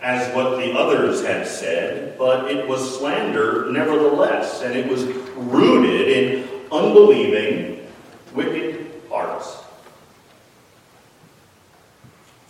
as 0.02 0.36
what 0.36 0.58
the 0.58 0.72
others 0.74 1.26
had 1.26 1.48
said, 1.48 2.16
but 2.18 2.52
it 2.52 2.68
was 2.68 3.00
slander 3.00 3.72
nevertheless, 3.72 4.62
and 4.62 4.76
it 4.76 4.88
was 4.88 5.04
rooted 5.36 6.08
in 6.08 6.50
unbelieving, 6.72 7.88
wicked 8.34 8.92
hearts. 9.10 9.58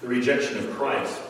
The 0.02 0.08
rejection 0.08 0.58
of 0.58 0.72
Christ 0.72 1.22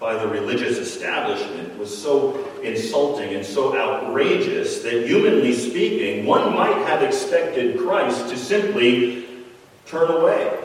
by 0.00 0.14
the 0.14 0.28
religious 0.28 0.78
establishment 0.78 1.78
was 1.78 1.96
so 1.96 2.44
insulting 2.62 3.34
and 3.34 3.44
so 3.44 3.76
outrageous 3.76 4.82
that, 4.82 5.06
humanly 5.06 5.54
speaking, 5.54 6.26
one 6.26 6.54
might 6.54 6.76
have 6.86 7.02
expected 7.02 7.78
Christ 7.78 8.28
to 8.28 8.36
simply 8.36 9.26
turn 9.86 10.10
away. 10.10 10.58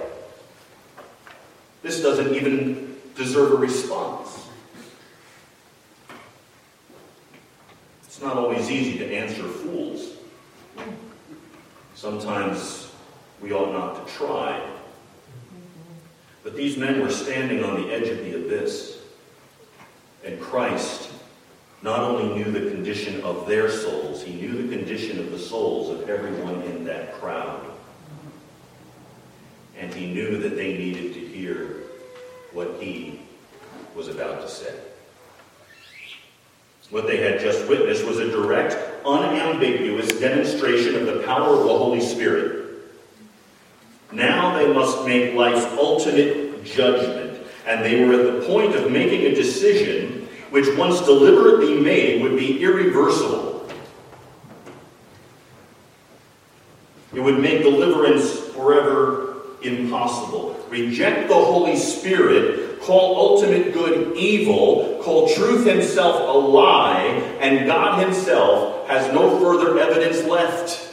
This 1.82 2.02
doesn't 2.02 2.36
even 2.36 2.98
deserve 3.16 3.54
a 3.54 3.56
response. 3.56 4.48
It's 8.04 8.22
not 8.22 8.38
always 8.38 8.70
easy 8.70 8.98
to 9.00 9.14
answer 9.14 9.44
fools. 9.44 10.18
Sometimes 11.96 12.92
we 13.42 13.51
ought 13.51 13.74
not 13.74 14.08
to 14.08 14.13
try. 14.13 14.62
But 16.44 16.56
these 16.56 16.78
men 16.78 17.01
were 17.01 17.12
standing 17.12 17.63
on 17.63 17.82
the 17.82 17.94
edge 17.94 18.08
of 18.08 18.18
the 18.20 18.36
abyss. 18.36 19.00
And 20.24 20.40
Christ 20.40 21.12
not 21.82 22.00
only 22.00 22.36
knew 22.36 22.51
the 22.51 22.72
condition 22.72 23.22
of 23.22 23.48
their 23.48 23.70
souls, 23.70 24.24
he 24.24 24.34
knew 24.34 24.68
the 24.68 24.75
condition 24.75 25.20
of 25.20 25.32
the 25.32 25.40
souls 25.40 25.90
of 25.90 26.10
everyone 26.10 26.62
in 26.63 26.84
that 26.86 27.13
crowd. 27.20 27.66
And 29.78 29.94
he 29.94 30.13
knew 30.13 30.38
that 30.38 30.56
they 30.56 30.78
needed 30.78 31.13
to 31.16 31.20
hear 31.20 31.78
what 32.54 32.78
he 32.80 33.22
was 33.96 34.08
about 34.08 34.42
to 34.42 34.48
say. 34.48 34.75
What 36.92 37.08
they 37.08 37.18
had 37.18 37.40
just 37.40 37.68
witnessed 37.70 38.06
was 38.06 38.20
a 38.20 38.30
direct, 38.30 38.76
unambiguous 39.06 40.10
demonstration 40.20 40.96
of 40.96 41.06
the 41.06 41.24
power 41.26 41.56
of 41.56 41.64
the 41.64 41.78
Holy 41.78 42.02
Spirit. 42.02 42.68
Now 44.12 44.58
they 44.58 44.72
must 44.72 45.06
make 45.06 45.34
life's 45.34 45.66
ultimate 45.78 46.66
judgment, 46.66 47.40
and 47.66 47.84
they 47.84 48.04
were 48.04 48.14
at 48.14 48.42
the 48.42 48.46
point 48.46 48.76
of 48.76 48.92
making 48.92 49.22
a 49.22 49.34
decision 49.34 50.28
which, 50.50 50.68
once 50.78 51.00
deliberately 51.00 51.80
made, 51.80 52.22
would 52.22 52.38
be 52.38 52.62
irreversible. 52.62 53.70
It 57.14 57.22
would 57.22 57.40
make 57.40 57.62
deliverance 57.62 58.38
forever 58.50 59.38
impossible. 59.64 60.58
Reject 60.70 61.30
the 61.30 61.36
Holy 61.36 61.78
Spirit 61.78 62.71
call 62.82 63.16
ultimate 63.16 63.74
good 63.74 64.16
evil, 64.18 65.00
call 65.04 65.30
truth 65.30 65.66
himself 65.66 66.16
a 66.16 66.38
lie, 66.38 67.04
and 67.40 67.68
God 67.68 68.04
himself 68.04 68.88
has 68.88 69.14
no 69.14 69.40
further 69.40 69.80
evidence 69.80 70.24
left. 70.26 70.90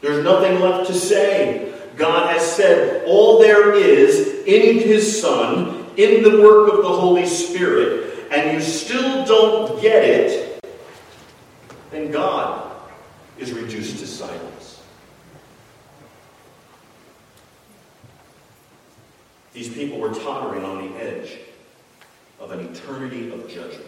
There's 0.00 0.24
nothing 0.24 0.60
left 0.60 0.86
to 0.88 0.94
say. 0.94 1.74
God 1.96 2.32
has 2.32 2.42
said 2.42 3.04
all 3.06 3.40
there 3.40 3.74
is 3.74 4.42
in 4.46 4.78
his 4.78 5.20
Son, 5.20 5.86
in 5.96 6.22
the 6.22 6.40
work 6.40 6.72
of 6.72 6.78
the 6.78 6.88
Holy 6.88 7.26
Spirit, 7.26 8.28
and 8.30 8.52
you 8.52 8.60
still 8.62 9.26
don't 9.26 9.82
get 9.82 10.02
it, 10.02 10.64
then 11.90 12.10
God 12.10 12.72
is 13.38 13.52
reduced 13.52 13.98
to 13.98 14.06
silence. 14.06 14.79
These 19.52 19.70
people 19.70 19.98
were 19.98 20.14
tottering 20.14 20.64
on 20.64 20.88
the 20.88 20.96
edge 21.02 21.38
of 22.38 22.52
an 22.52 22.60
eternity 22.60 23.30
of 23.32 23.48
judgment. 23.48 23.86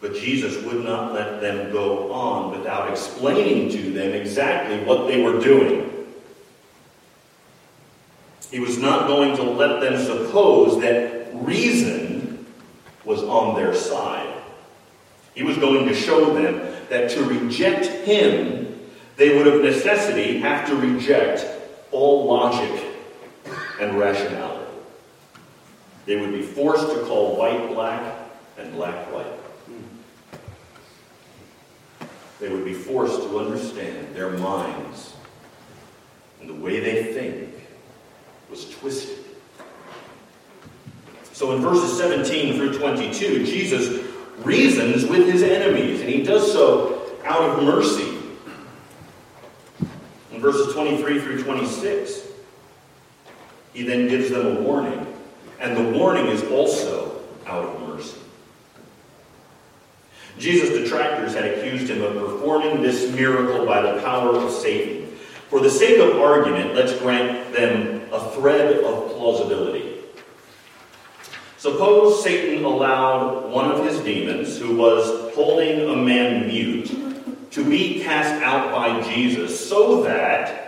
But 0.00 0.14
Jesus 0.14 0.60
would 0.64 0.84
not 0.84 1.12
let 1.12 1.40
them 1.40 1.70
go 1.70 2.10
on 2.12 2.58
without 2.58 2.90
explaining 2.90 3.70
to 3.70 3.92
them 3.92 4.12
exactly 4.12 4.82
what 4.84 5.06
they 5.06 5.22
were 5.22 5.38
doing. 5.38 5.90
He 8.50 8.58
was 8.58 8.78
not 8.78 9.06
going 9.06 9.36
to 9.36 9.42
let 9.42 9.80
them 9.80 10.02
suppose 10.04 10.80
that 10.80 11.30
reason 11.34 12.46
was 13.04 13.22
on 13.22 13.54
their 13.54 13.74
side. 13.74 14.28
He 15.34 15.42
was 15.42 15.56
going 15.56 15.86
to 15.86 15.94
show 15.94 16.34
them 16.34 16.74
that 16.90 17.10
to 17.10 17.24
reject 17.24 17.86
him, 17.86 18.80
they 19.16 19.36
would 19.36 19.46
of 19.46 19.62
necessity 19.62 20.38
have 20.40 20.66
to 20.68 20.76
reject 20.76 21.46
all 21.90 22.26
logic 22.26 22.91
and 23.82 23.98
rationality. 23.98 24.70
They 26.06 26.16
would 26.16 26.32
be 26.32 26.42
forced 26.42 26.88
to 26.88 27.04
call 27.04 27.36
white 27.36 27.68
black 27.68 28.00
and 28.56 28.72
black 28.74 29.12
white. 29.12 29.26
They 32.38 32.48
would 32.48 32.64
be 32.64 32.74
forced 32.74 33.22
to 33.22 33.38
understand 33.38 34.14
their 34.14 34.30
minds 34.30 35.14
and 36.40 36.48
the 36.48 36.54
way 36.54 36.80
they 36.80 37.12
think 37.12 37.54
was 38.50 38.70
twisted. 38.70 39.18
So 41.32 41.52
in 41.54 41.62
verses 41.62 41.96
17 41.98 42.56
through 42.56 42.78
22, 42.78 43.44
Jesus 43.44 44.06
reasons 44.38 45.06
with 45.06 45.26
his 45.26 45.42
enemies, 45.42 46.00
and 46.00 46.08
he 46.08 46.22
does 46.22 46.52
so 46.52 47.16
out 47.24 47.42
of 47.42 47.64
mercy. 47.64 48.18
In 50.32 50.40
verses 50.40 50.72
23 50.74 51.20
through 51.20 51.42
26, 51.42 52.21
he 53.72 53.82
then 53.82 54.08
gives 54.08 54.30
them 54.30 54.56
a 54.56 54.60
warning, 54.60 55.06
and 55.60 55.76
the 55.76 55.98
warning 55.98 56.26
is 56.26 56.42
also 56.44 57.20
out 57.46 57.64
of 57.64 57.88
mercy. 57.88 58.18
Jesus' 60.38 60.70
detractors 60.70 61.34
had 61.34 61.44
accused 61.44 61.88
him 61.88 62.02
of 62.02 62.14
performing 62.14 62.82
this 62.82 63.10
miracle 63.14 63.66
by 63.66 63.82
the 63.82 64.00
power 64.02 64.36
of 64.36 64.50
Satan. 64.50 65.08
For 65.48 65.60
the 65.60 65.70
sake 65.70 65.98
of 65.98 66.20
argument, 66.20 66.74
let's 66.74 66.98
grant 66.98 67.52
them 67.52 68.02
a 68.12 68.30
thread 68.30 68.78
of 68.82 69.10
plausibility. 69.12 69.98
Suppose 71.58 72.24
Satan 72.24 72.64
allowed 72.64 73.50
one 73.50 73.70
of 73.70 73.84
his 73.84 74.00
demons, 74.00 74.58
who 74.58 74.76
was 74.76 75.32
holding 75.34 75.88
a 75.88 75.96
man 75.96 76.48
mute, 76.48 76.90
to 77.52 77.64
be 77.68 78.02
cast 78.02 78.42
out 78.42 78.72
by 78.72 79.00
Jesus 79.12 79.68
so 79.68 80.02
that 80.02 80.61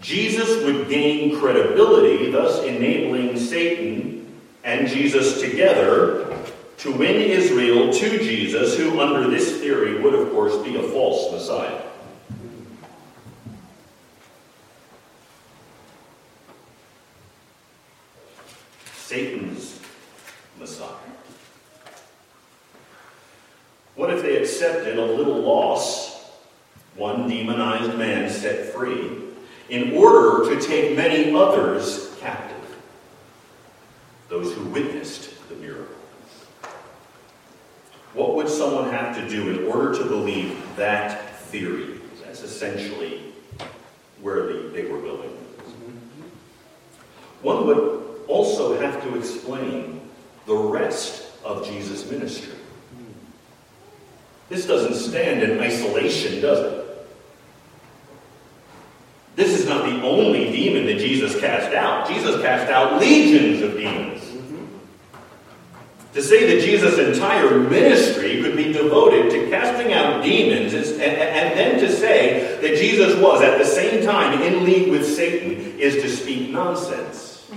Jesus 0.00 0.62
would 0.64 0.88
gain 0.88 1.38
credibility, 1.38 2.30
thus 2.30 2.62
enabling 2.64 3.38
Satan 3.38 4.40
and 4.62 4.88
Jesus 4.88 5.40
together 5.40 6.36
to 6.78 6.92
win 6.92 7.16
Israel 7.16 7.92
to 7.92 8.18
Jesus, 8.18 8.76
who, 8.76 9.00
under 9.00 9.30
this 9.30 9.60
theory, 9.60 10.00
would 10.00 10.14
of 10.14 10.30
course 10.30 10.56
be 10.58 10.76
a 10.76 10.82
false 10.82 11.32
Messiah. 11.32 11.82
Satan's 18.94 19.80
Messiah. 20.58 20.88
What 23.94 24.10
if 24.10 24.20
they 24.22 24.36
accepted 24.36 24.98
a 24.98 25.04
little 25.04 25.40
loss, 25.40 26.28
one 26.96 27.28
demonized 27.28 27.96
man 27.96 28.28
set 28.28 28.74
free, 28.74 29.25
in 29.68 29.92
order 29.94 30.54
to 30.54 30.66
take 30.66 30.96
many 30.96 31.34
others 31.34 32.14
captive? 32.20 32.76
Those 34.28 34.52
who 34.54 34.64
witnessed 34.66 35.48
the 35.48 35.54
miracle. 35.56 35.94
What 38.14 38.34
would 38.34 38.48
someone 38.48 38.90
have 38.90 39.16
to 39.16 39.28
do 39.28 39.50
in 39.50 39.66
order 39.66 39.96
to 39.98 40.04
believe 40.04 40.60
that 40.76 41.38
theory? 41.40 42.00
That's 42.24 42.42
essentially 42.42 43.32
where 44.20 44.70
they 44.70 44.86
were 44.86 45.00
going. 45.00 45.30
One 47.42 47.66
would 47.66 48.20
also 48.26 48.78
have 48.80 49.02
to 49.02 49.18
explain 49.18 50.00
the 50.46 50.54
rest 50.54 51.30
of 51.44 51.66
Jesus' 51.66 52.10
ministry. 52.10 52.54
This 54.48 54.66
doesn't 54.66 54.94
stand 54.94 55.42
in 55.42 55.60
isolation, 55.60 56.40
does 56.40 56.60
it? 56.60 56.85
Not 59.66 59.84
the 59.84 60.02
only 60.02 60.50
demon 60.50 60.86
that 60.86 60.98
Jesus 60.98 61.38
cast 61.40 61.74
out. 61.74 62.08
Jesus 62.08 62.40
cast 62.42 62.70
out 62.70 63.00
legions 63.00 63.62
of 63.62 63.76
demons. 63.76 64.22
To 66.14 66.22
say 66.22 66.54
that 66.54 66.64
Jesus' 66.64 66.98
entire 66.98 67.58
ministry 67.58 68.42
could 68.42 68.56
be 68.56 68.72
devoted 68.72 69.30
to 69.32 69.50
casting 69.50 69.92
out 69.92 70.24
demons 70.24 70.72
and, 70.72 71.02
and, 71.02 71.58
then 71.58 71.78
to 71.80 71.94
say 71.94 72.58
that 72.62 72.78
Jesus 72.78 73.20
was 73.20 73.42
at 73.42 73.58
the 73.58 73.66
same 73.66 74.02
time 74.02 74.40
in 74.40 74.64
league 74.64 74.88
with 74.88 75.06
Satan 75.06 75.78
is 75.78 75.96
to 75.96 76.08
speak 76.08 76.50
nonsense. 76.50 77.50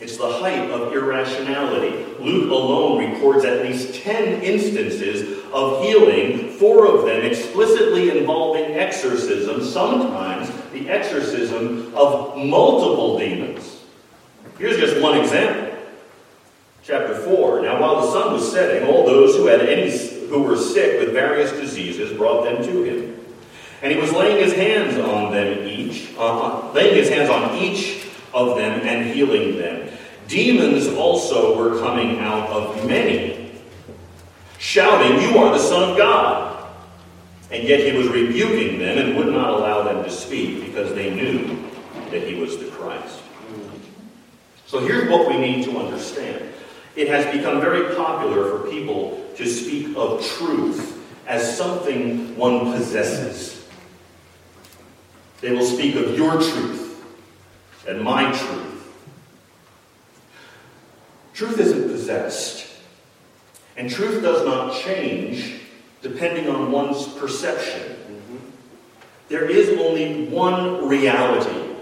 It's 0.00 0.18
the 0.18 0.30
height 0.30 0.70
of 0.70 0.92
irrationality. 0.92 2.04
Luke 2.20 2.50
alone 2.50 2.98
records 2.98 3.44
at 3.44 3.62
least 3.62 3.94
10 4.02 4.42
instances 4.42 5.43
of 5.54 5.84
healing, 5.84 6.50
four 6.50 6.84
of 6.92 7.06
them 7.06 7.22
explicitly 7.24 8.10
involving 8.18 8.74
exorcism, 8.74 9.62
sometimes 9.62 10.50
the 10.72 10.90
exorcism 10.90 11.94
of 11.94 12.36
multiple 12.36 13.16
demons. 13.16 13.82
Here's 14.58 14.76
just 14.78 15.00
one 15.00 15.16
example. 15.18 15.78
Chapter 16.82 17.14
4. 17.14 17.62
Now, 17.62 17.80
while 17.80 18.00
the 18.00 18.12
sun 18.12 18.32
was 18.32 18.50
setting, 18.50 18.88
all 18.88 19.06
those 19.06 19.36
who 19.36 19.46
had 19.46 19.60
any 19.60 19.96
who 20.26 20.42
were 20.42 20.56
sick 20.56 21.00
with 21.00 21.12
various 21.12 21.52
diseases 21.52 22.16
brought 22.16 22.44
them 22.44 22.62
to 22.62 22.82
him. 22.82 23.20
And 23.80 23.92
he 23.92 23.98
was 23.98 24.12
laying 24.12 24.42
his 24.42 24.54
hands 24.54 24.98
on 24.98 25.32
them 25.32 25.66
each, 25.68 26.10
uh, 26.18 26.72
laying 26.72 26.94
his 26.94 27.08
hands 27.08 27.30
on 27.30 27.56
each 27.56 28.06
of 28.32 28.56
them 28.56 28.80
and 28.80 29.14
healing 29.14 29.56
them. 29.56 29.88
Demons 30.26 30.88
also 30.88 31.56
were 31.56 31.78
coming 31.80 32.18
out 32.18 32.48
of 32.50 32.86
many, 32.86 33.33
shouting, 34.64 35.20
You 35.20 35.36
are 35.38 35.52
the 35.52 35.58
Son 35.58 35.90
of 35.90 35.96
God. 35.98 36.66
And 37.50 37.68
yet 37.68 37.80
he 37.80 37.96
was 37.96 38.08
rebuking 38.08 38.78
them 38.78 38.98
and 38.98 39.16
would 39.16 39.28
not 39.28 39.50
allow 39.50 39.82
them 39.82 40.02
to 40.02 40.10
speak 40.10 40.64
because 40.64 40.94
they 40.94 41.14
knew 41.14 41.68
that 42.10 42.22
he 42.22 42.34
was 42.34 42.56
the 42.58 42.64
Christ. 42.70 43.20
So 44.66 44.80
here's 44.80 45.08
what 45.10 45.28
we 45.28 45.36
need 45.36 45.64
to 45.66 45.78
understand 45.78 46.50
it 46.96 47.08
has 47.08 47.26
become 47.36 47.60
very 47.60 47.94
popular 47.94 48.58
for 48.58 48.70
people 48.70 49.28
to 49.36 49.46
speak 49.46 49.94
of 49.96 50.24
truth 50.24 51.04
as 51.26 51.56
something 51.56 52.36
one 52.36 52.72
possesses. 52.72 53.66
They 55.40 55.52
will 55.52 55.66
speak 55.66 55.96
of 55.96 56.16
your 56.16 56.32
truth 56.32 57.04
and 57.86 58.00
my 58.00 58.32
truth. 58.32 58.94
Truth 61.34 61.58
isn't 61.58 61.90
possessed, 61.90 62.63
and 63.76 63.90
truth 63.90 64.22
does 64.22 64.44
not 64.46 64.74
change 64.74 65.60
depending 66.02 66.48
on 66.48 66.70
one's 66.70 67.06
perception. 67.08 67.96
There 69.28 69.48
is 69.48 69.78
only 69.80 70.26
one 70.26 70.86
reality. 70.86 71.74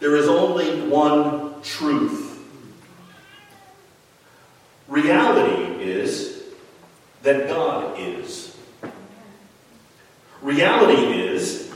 There 0.00 0.14
is 0.16 0.28
only 0.28 0.88
one 0.88 1.62
truth. 1.62 2.26
Reality 4.86 5.82
is 5.82 6.44
that 7.22 7.48
God 7.48 7.98
is. 7.98 8.56
Reality 10.40 11.20
is 11.20 11.72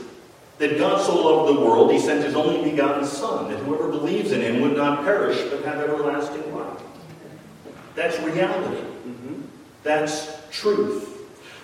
that 0.59 0.77
God 0.77 1.05
so 1.05 1.15
loved 1.15 1.57
the 1.57 1.61
world, 1.61 1.91
he 1.91 1.99
sent 1.99 2.23
his 2.23 2.35
only 2.35 2.69
begotten 2.69 3.05
Son, 3.05 3.51
that 3.51 3.57
whoever 3.59 3.89
believes 3.89 4.31
in 4.31 4.39
him 4.41 4.61
would 4.61 4.77
not 4.77 5.03
perish 5.03 5.41
but 5.49 5.65
have 5.65 5.79
everlasting 5.79 6.55
life. 6.55 6.79
That's 7.95 8.17
reality. 8.19 8.92
That's 9.83 10.41
truth. 10.51 11.09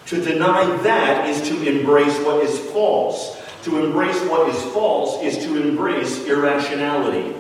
To 0.08 0.22
deny 0.22 0.66
that 0.84 1.30
is 1.30 1.48
to 1.50 1.68
embrace 1.68 2.18
what 2.20 2.44
is 2.44 2.58
false. 2.72 3.38
To 3.64 3.84
embrace 3.84 4.20
what 4.24 4.50
is 4.50 4.62
false 4.74 5.22
is 5.24 5.38
to 5.46 5.62
embrace 5.62 6.26
irrationality. 6.26 7.36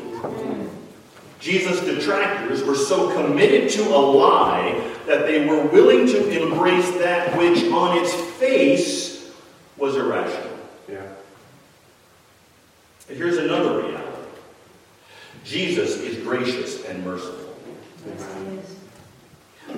Jesus' 1.40 1.80
detractors 1.82 2.64
were 2.64 2.76
so 2.76 3.14
committed 3.16 3.70
to 3.72 3.84
a 3.84 3.98
lie 3.98 4.94
that 5.06 5.26
they 5.26 5.46
were 5.46 5.66
willing 5.68 6.06
to 6.08 6.42
embrace 6.42 6.92
that 6.98 7.36
which 7.38 7.64
on 7.72 7.98
its 7.98 8.14
face 8.14 9.32
was 9.78 9.96
irrational. 9.96 10.60
Yeah. 10.90 11.08
And 13.08 13.18
here's 13.18 13.38
another 13.38 13.82
reality 13.82 14.06
Jesus 15.44 15.98
is 15.98 16.22
gracious 16.24 16.84
and 16.86 17.04
merciful. 17.04 17.56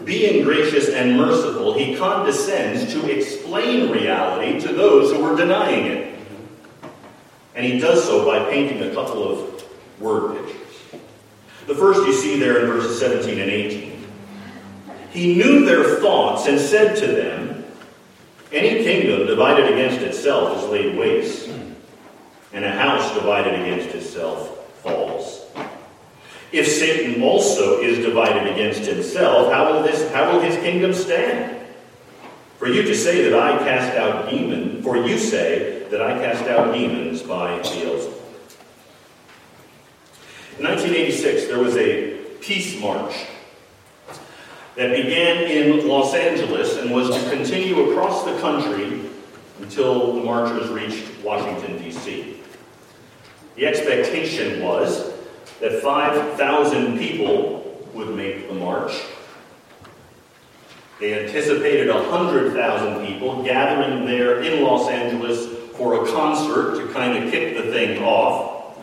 Being 0.05 0.43
gracious 0.43 0.89
and 0.89 1.17
merciful, 1.17 1.73
he 1.73 1.95
condescends 1.95 2.91
to 2.93 3.09
explain 3.09 3.91
reality 3.91 4.59
to 4.61 4.73
those 4.73 5.11
who 5.11 5.23
are 5.23 5.35
denying 5.35 5.85
it. 5.85 6.19
And 7.55 7.65
he 7.65 7.79
does 7.79 8.03
so 8.03 8.25
by 8.25 8.49
painting 8.49 8.81
a 8.89 8.93
couple 8.93 9.23
of 9.23 9.63
word 9.99 10.37
pictures. 10.37 11.01
The 11.67 11.75
first 11.75 12.05
you 12.07 12.13
see 12.13 12.39
there 12.39 12.61
in 12.61 12.67
verses 12.67 12.99
17 12.99 13.39
and 13.39 13.51
18. 13.51 14.07
He 15.11 15.35
knew 15.35 15.65
their 15.65 15.99
thoughts 15.99 16.47
and 16.47 16.59
said 16.59 16.95
to 16.97 17.07
them, 17.07 17.65
Any 18.51 18.83
kingdom 18.83 19.27
divided 19.27 19.71
against 19.71 20.01
itself 20.01 20.57
is 20.57 20.69
laid 20.69 20.97
waste, 20.97 21.49
and 22.53 22.65
a 22.65 22.71
house 22.71 23.13
divided 23.13 23.53
against 23.59 23.93
itself 23.93 24.57
falls. 24.81 25.40
If 26.51 26.67
Satan 26.67 27.23
also 27.23 27.79
is 27.79 28.05
divided 28.05 28.51
against 28.51 28.81
himself, 28.81 29.53
how 29.53 29.71
will, 29.71 29.83
this, 29.83 30.11
how 30.11 30.31
will 30.31 30.41
his 30.41 30.55
kingdom 30.57 30.93
stand? 30.93 31.65
For 32.57 32.67
you 32.67 32.83
to 32.83 32.95
say 32.95 33.29
that 33.29 33.39
I 33.39 33.57
cast 33.59 33.97
out 33.97 34.29
demons, 34.29 34.83
for 34.83 34.97
you 34.97 35.17
say 35.17 35.87
that 35.89 36.01
I 36.01 36.13
cast 36.19 36.43
out 36.43 36.73
demons 36.73 37.21
by 37.21 37.55
Beelzebub. 37.61 38.21
In 40.57 40.65
1986, 40.65 41.47
there 41.47 41.59
was 41.59 41.75
a 41.77 42.17
peace 42.41 42.79
march 42.79 43.15
that 44.75 44.91
began 44.91 45.43
in 45.45 45.87
Los 45.87 46.13
Angeles 46.13 46.77
and 46.77 46.91
was 46.91 47.09
to 47.15 47.29
continue 47.29 47.89
across 47.89 48.25
the 48.25 48.37
country 48.39 49.09
until 49.59 50.15
the 50.15 50.23
marchers 50.23 50.69
reached 50.69 51.05
Washington, 51.23 51.77
D.C. 51.77 52.37
The 53.55 53.65
expectation 53.65 54.61
was 54.61 55.10
that 55.61 55.81
5,000 55.81 56.97
people 56.97 57.87
would 57.93 58.15
make 58.15 58.47
the 58.47 58.55
march. 58.55 58.99
They 60.99 61.19
anticipated 61.23 61.87
100,000 61.93 63.05
people 63.05 63.43
gathering 63.43 64.05
there 64.05 64.41
in 64.41 64.63
Los 64.63 64.89
Angeles 64.89 65.47
for 65.75 66.03
a 66.03 66.11
concert 66.11 66.77
to 66.77 66.93
kind 66.93 67.23
of 67.23 67.31
kick 67.31 67.57
the 67.57 67.71
thing 67.71 68.03
off. 68.03 68.77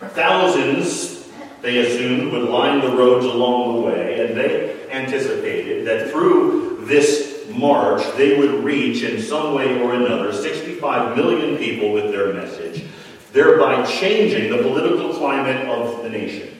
Thousands, 0.00 1.28
they 1.60 1.78
assumed, 1.78 2.32
would 2.32 2.48
line 2.48 2.80
the 2.80 2.96
roads 2.96 3.24
along 3.24 3.76
the 3.76 3.80
way, 3.82 4.26
and 4.26 4.36
they 4.36 4.90
anticipated 4.90 5.86
that 5.86 6.10
through 6.10 6.84
this 6.86 7.46
march, 7.50 8.02
they 8.16 8.38
would 8.38 8.64
reach 8.64 9.02
in 9.02 9.20
some 9.20 9.54
way 9.54 9.80
or 9.80 9.94
another 9.94 10.32
65 10.32 11.16
million 11.16 11.56
people 11.56 11.92
with 11.92 12.10
their 12.10 12.32
message, 12.32 12.84
thereby 13.32 13.84
changing 13.84 14.50
the 14.50 14.62
political 14.62 15.12
climate 15.14 15.66
of 15.68 16.02
the 16.02 16.10
nation. 16.10 16.58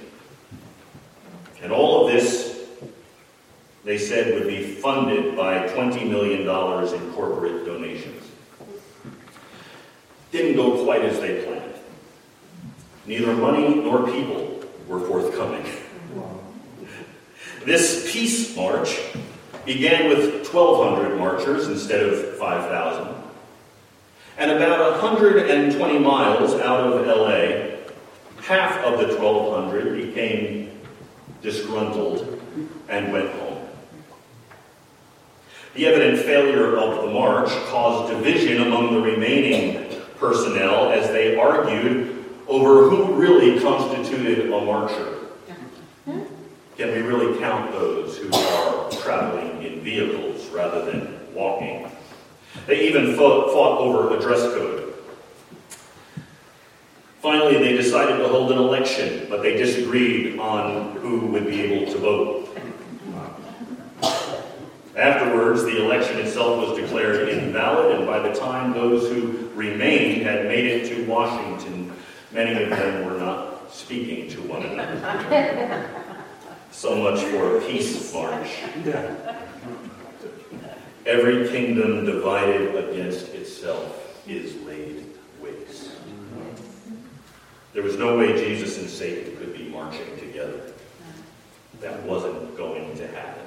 And 1.62 1.70
all 1.70 2.06
of 2.06 2.12
this, 2.12 2.66
they 3.84 3.98
said, 3.98 4.34
would 4.34 4.48
be 4.48 4.62
funded 4.62 5.36
by 5.36 5.68
$20 5.68 6.08
million 6.08 6.40
in 6.40 7.12
corporate 7.12 7.64
donations. 7.64 8.24
Didn't 10.30 10.56
go 10.56 10.82
quite 10.84 11.02
as 11.02 11.20
they 11.20 11.44
planned. 11.44 11.74
Neither 13.06 13.34
money 13.34 13.74
nor 13.76 14.06
people 14.06 14.64
were 14.88 15.00
forthcoming. 15.00 15.66
This 17.64 18.10
peace 18.12 18.56
march 18.56 18.98
began 19.64 20.08
with 20.08 20.52
1,200 20.52 21.16
marchers 21.18 21.68
instead 21.68 22.02
of 22.02 22.36
5,000. 22.38 23.21
And 24.38 24.50
about 24.50 25.02
120 25.02 25.98
miles 25.98 26.54
out 26.54 26.92
of 26.92 27.06
LA, 27.06 27.76
half 28.42 28.78
of 28.78 28.98
the 28.98 29.16
1,200 29.16 30.06
became 30.06 30.80
disgruntled 31.42 32.40
and 32.88 33.12
went 33.12 33.30
home. 33.30 33.68
The 35.74 35.86
evident 35.86 36.20
failure 36.20 36.76
of 36.76 37.02
the 37.02 37.10
march 37.10 37.48
caused 37.68 38.12
division 38.12 38.62
among 38.62 38.94
the 38.94 39.00
remaining 39.00 40.00
personnel 40.18 40.90
as 40.90 41.08
they 41.08 41.36
argued 41.36 42.24
over 42.46 42.90
who 42.90 43.14
really 43.14 43.60
constituted 43.60 44.52
a 44.52 44.60
marcher. 44.60 45.18
Can 46.76 46.88
we 46.88 47.00
really 47.00 47.38
count 47.38 47.72
those 47.72 48.18
who 48.18 48.30
are 48.32 48.90
traveling 48.90 49.62
in 49.62 49.80
vehicles 49.80 50.46
rather 50.48 50.84
than 50.84 51.18
walking? 51.34 51.90
They 52.66 52.88
even 52.88 53.16
fought, 53.16 53.50
over 53.80 54.16
a 54.16 54.20
dress 54.20 54.40
code. 54.40 54.94
Finally, 57.20 57.58
they 57.58 57.72
decided 57.76 58.18
to 58.18 58.28
hold 58.28 58.50
an 58.52 58.58
election, 58.58 59.26
but 59.28 59.42
they 59.42 59.56
disagreed 59.56 60.38
on 60.38 60.96
who 60.96 61.26
would 61.26 61.46
be 61.46 61.60
able 61.62 61.92
to 61.92 61.98
vote. 61.98 62.48
Afterwards, 64.96 65.64
the 65.64 65.82
election 65.84 66.18
itself 66.20 66.68
was 66.68 66.78
declared 66.78 67.28
invalid, 67.28 67.96
and 67.96 68.06
by 68.06 68.18
the 68.18 68.34
time 68.34 68.72
those 68.72 69.08
who 69.08 69.48
remained 69.54 70.22
had 70.22 70.46
made 70.46 70.66
it 70.66 70.88
to 70.88 71.04
Washington, 71.06 71.92
many 72.32 72.62
of 72.62 72.70
them 72.70 73.06
were 73.06 73.18
not 73.18 73.72
speaking 73.72 74.28
to 74.30 74.42
one 74.42 74.62
another. 74.62 75.88
So 76.70 76.96
much 76.96 77.20
for 77.24 77.58
a 77.58 77.60
peace 77.62 78.12
march. 78.12 78.48
Every 81.04 81.48
kingdom 81.48 82.06
divided 82.06 82.76
against 82.76 83.28
itself 83.34 84.22
is 84.28 84.54
laid 84.62 85.04
waste. 85.40 85.90
There 87.72 87.82
was 87.82 87.96
no 87.96 88.16
way 88.18 88.32
Jesus 88.44 88.78
and 88.78 88.88
Satan 88.88 89.36
could 89.36 89.52
be 89.52 89.64
marching 89.68 90.16
together. 90.18 90.60
That 91.80 92.02
wasn't 92.04 92.56
going 92.56 92.96
to 92.98 93.08
happen. 93.08 93.42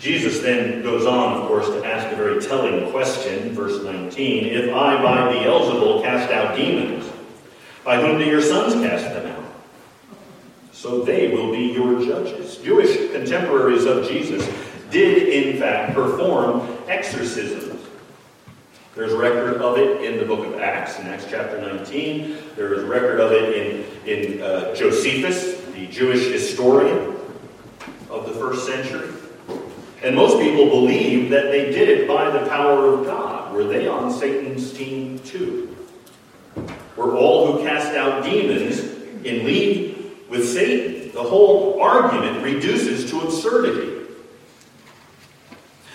Jesus 0.00 0.40
then 0.40 0.82
goes 0.82 1.06
on, 1.06 1.40
of 1.40 1.48
course, 1.48 1.66
to 1.68 1.84
ask 1.84 2.12
a 2.12 2.16
very 2.16 2.40
telling 2.40 2.90
question, 2.90 3.52
verse 3.52 3.82
19 3.84 4.44
If 4.46 4.74
I 4.74 5.00
by 5.02 5.32
Beelzebul 5.32 6.02
cast 6.02 6.32
out 6.32 6.56
demons, 6.56 7.08
by 7.84 8.00
whom 8.00 8.18
do 8.18 8.24
your 8.24 8.42
sons 8.42 8.74
cast 8.74 9.04
them 9.04 9.26
out? 9.26 9.44
So 10.72 11.02
they 11.02 11.28
will 11.28 11.52
be 11.52 11.72
your 11.72 12.00
judges. 12.04 12.56
Jewish 12.58 13.10
contemporaries 13.12 13.84
of 13.84 14.08
Jesus 14.08 14.46
did, 14.90 15.28
in 15.28 15.60
fact, 15.60 15.94
perform 15.94 16.78
exorcisms. 16.88 17.86
There's 18.94 19.12
record 19.12 19.62
of 19.62 19.78
it 19.78 20.02
in 20.02 20.18
the 20.18 20.24
book 20.24 20.44
of 20.44 20.60
Acts, 20.60 20.98
in 20.98 21.06
Acts 21.06 21.26
chapter 21.30 21.60
19. 21.60 22.36
There 22.56 22.74
is 22.74 22.82
record 22.82 23.20
of 23.20 23.30
it 23.30 23.54
in, 23.56 24.08
in 24.08 24.42
uh, 24.42 24.74
Josephus, 24.74 25.60
the 25.72 25.86
Jewish 25.86 26.26
historian 26.26 27.14
of 28.10 28.26
the 28.26 28.32
first 28.32 28.66
century. 28.66 29.08
And 30.02 30.16
most 30.16 30.40
people 30.40 30.68
believe 30.68 31.30
that 31.30 31.44
they 31.52 31.70
did 31.70 31.88
it 31.88 32.08
by 32.08 32.30
the 32.30 32.48
power 32.48 32.94
of 32.94 33.04
God. 33.04 33.52
Were 33.52 33.64
they 33.64 33.86
on 33.86 34.10
Satan's 34.10 34.72
team 34.72 35.18
too? 35.20 35.76
Were 36.96 37.16
all 37.16 37.52
who 37.52 37.64
cast 37.64 37.94
out 37.94 38.24
demons 38.24 38.80
in 39.24 39.44
league 39.44 39.96
with 40.28 40.48
Satan? 40.48 41.12
The 41.12 41.22
whole 41.22 41.80
argument 41.80 42.42
reduces 42.42 43.08
to 43.10 43.20
absurdity. 43.20 44.07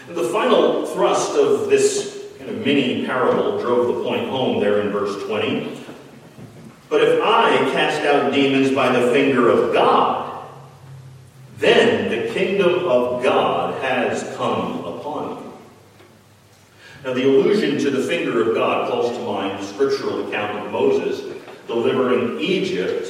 The 0.07 0.29
final 0.29 0.85
thrust 0.85 1.37
of 1.37 1.69
this 1.69 2.27
kind 2.37 2.49
of 2.49 2.57
mini 2.65 3.05
parable 3.05 3.59
drove 3.59 3.87
the 3.87 4.03
point 4.03 4.27
home 4.27 4.59
there 4.59 4.81
in 4.81 4.89
verse 4.89 5.23
20. 5.25 5.79
But 6.89 7.01
if 7.01 7.21
I 7.23 7.57
cast 7.71 8.01
out 8.05 8.33
demons 8.33 8.75
by 8.75 8.91
the 8.91 9.11
finger 9.13 9.49
of 9.49 9.73
God, 9.73 10.45
then 11.57 12.09
the 12.11 12.33
kingdom 12.33 12.85
of 12.85 13.23
God 13.23 13.81
has 13.81 14.23
come 14.35 14.83
upon 14.83 15.37
you. 15.37 15.53
Now, 17.05 17.13
the 17.13 17.23
allusion 17.23 17.77
to 17.79 17.89
the 17.89 18.05
finger 18.05 18.49
of 18.49 18.55
God 18.55 18.89
calls 18.89 19.17
to 19.17 19.23
mind 19.23 19.59
the 19.59 19.65
scriptural 19.65 20.27
account 20.27 20.65
of 20.65 20.71
Moses 20.71 21.33
delivering 21.67 22.39
Egypt 22.41 23.07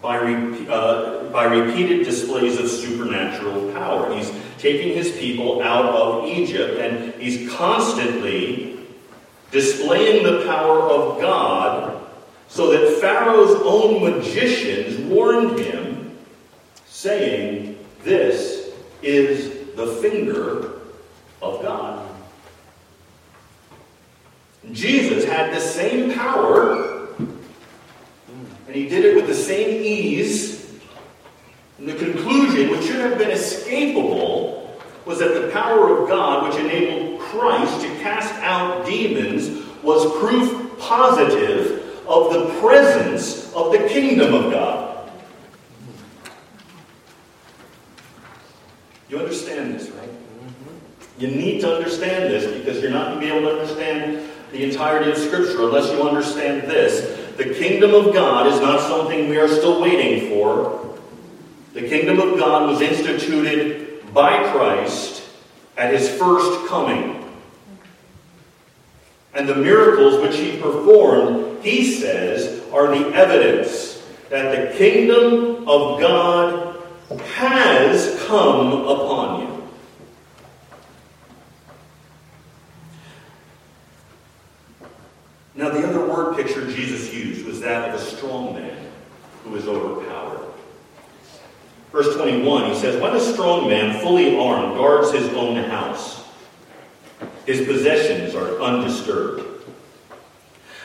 by, 0.00 0.18
uh, 0.18 1.30
by 1.30 1.44
repeated 1.44 2.04
displays 2.04 2.58
of 2.58 2.68
supernatural 2.68 3.72
power. 3.72 4.14
He's 4.14 4.32
taking 4.62 4.94
his 4.94 5.10
people 5.12 5.60
out 5.60 5.84
of 5.84 6.28
Egypt, 6.28 6.78
and 6.78 7.12
he's 7.20 7.52
constantly 7.52 8.78
displaying 9.50 10.22
the 10.22 10.46
power 10.46 10.80
of 10.80 11.20
God 11.20 12.00
so 12.48 12.70
that 12.70 13.00
Pharaoh's 13.00 13.60
own 13.64 14.02
magicians 14.02 14.98
warned 15.10 15.58
him, 15.58 16.16
saying, 16.86 17.76
This 18.04 18.70
is 19.02 19.74
the 19.74 19.86
finger 20.00 20.80
of 21.42 21.60
God. 21.62 22.08
Jesus 24.70 25.24
had 25.24 25.52
the 25.52 25.60
same 25.60 26.14
power 26.14 26.92
and 28.72 28.80
he 28.80 28.88
did 28.88 29.04
it 29.04 29.14
with 29.14 29.26
the 29.26 29.34
same 29.34 29.82
ease. 29.84 30.61
And 31.82 31.90
the 31.90 31.96
conclusion, 31.96 32.70
which 32.70 32.84
should 32.84 33.00
have 33.00 33.18
been 33.18 33.30
escapable, 33.30 34.70
was 35.04 35.18
that 35.18 35.34
the 35.34 35.50
power 35.50 35.98
of 35.98 36.08
God, 36.08 36.48
which 36.48 36.56
enabled 36.60 37.18
Christ 37.18 37.80
to 37.80 37.88
cast 37.98 38.32
out 38.34 38.86
demons, 38.86 39.66
was 39.82 40.06
proof 40.20 40.78
positive 40.78 42.06
of 42.06 42.32
the 42.32 42.60
presence 42.60 43.52
of 43.52 43.72
the 43.72 43.78
kingdom 43.88 44.32
of 44.32 44.52
God. 44.52 45.10
You 49.08 49.18
understand 49.18 49.74
this, 49.74 49.90
right? 49.90 50.08
You 51.18 51.32
need 51.32 51.62
to 51.62 51.74
understand 51.74 52.32
this 52.32 52.60
because 52.60 52.80
you're 52.80 52.92
not 52.92 53.08
going 53.08 53.20
to 53.22 53.26
be 53.26 53.32
able 53.32 53.48
to 53.48 53.60
understand 53.60 54.30
the 54.52 54.62
entirety 54.62 55.10
of 55.10 55.18
Scripture 55.18 55.64
unless 55.64 55.90
you 55.90 56.00
understand 56.00 56.70
this. 56.70 57.36
The 57.36 57.54
kingdom 57.54 57.92
of 57.92 58.14
God 58.14 58.46
is 58.46 58.60
not 58.60 58.80
something 58.82 59.28
we 59.28 59.36
are 59.36 59.48
still 59.48 59.82
waiting 59.82 60.28
for. 60.28 60.82
The 61.72 61.88
kingdom 61.88 62.20
of 62.20 62.38
God 62.38 62.68
was 62.68 62.80
instituted 62.80 64.12
by 64.12 64.50
Christ 64.52 65.22
at 65.76 65.92
his 65.94 66.08
first 66.08 66.68
coming. 66.68 67.18
And 69.34 69.48
the 69.48 69.54
miracles 69.54 70.20
which 70.20 70.36
he 70.36 70.60
performed, 70.60 71.64
he 71.64 71.94
says, 71.94 72.62
are 72.70 72.88
the 72.88 73.14
evidence 73.14 74.02
that 74.28 74.70
the 74.70 74.76
kingdom 74.76 75.66
of 75.68 76.00
God 76.00 76.76
has 77.36 78.22
come 78.26 78.84
upon 78.86 79.40
you. 79.40 79.52
Now, 85.54 85.70
the 85.70 85.86
other 85.86 86.06
word 86.06 86.36
picture 86.36 86.70
Jesus 86.70 87.12
used 87.12 87.46
was 87.46 87.60
that 87.60 87.90
of 87.90 87.94
a 87.94 88.04
strong 88.04 88.54
man 88.54 88.90
who 89.44 89.54
is 89.56 89.68
overpowered. 89.68 90.51
Verse 91.92 92.16
21, 92.16 92.70
he 92.70 92.74
says, 92.74 93.00
When 93.00 93.14
a 93.14 93.20
strong 93.20 93.68
man, 93.68 94.00
fully 94.00 94.38
armed, 94.38 94.76
guards 94.76 95.12
his 95.12 95.28
own 95.34 95.56
house, 95.68 96.24
His 97.44 97.66
possessions 97.66 98.34
are 98.34 98.60
undisturbed. 98.60 99.44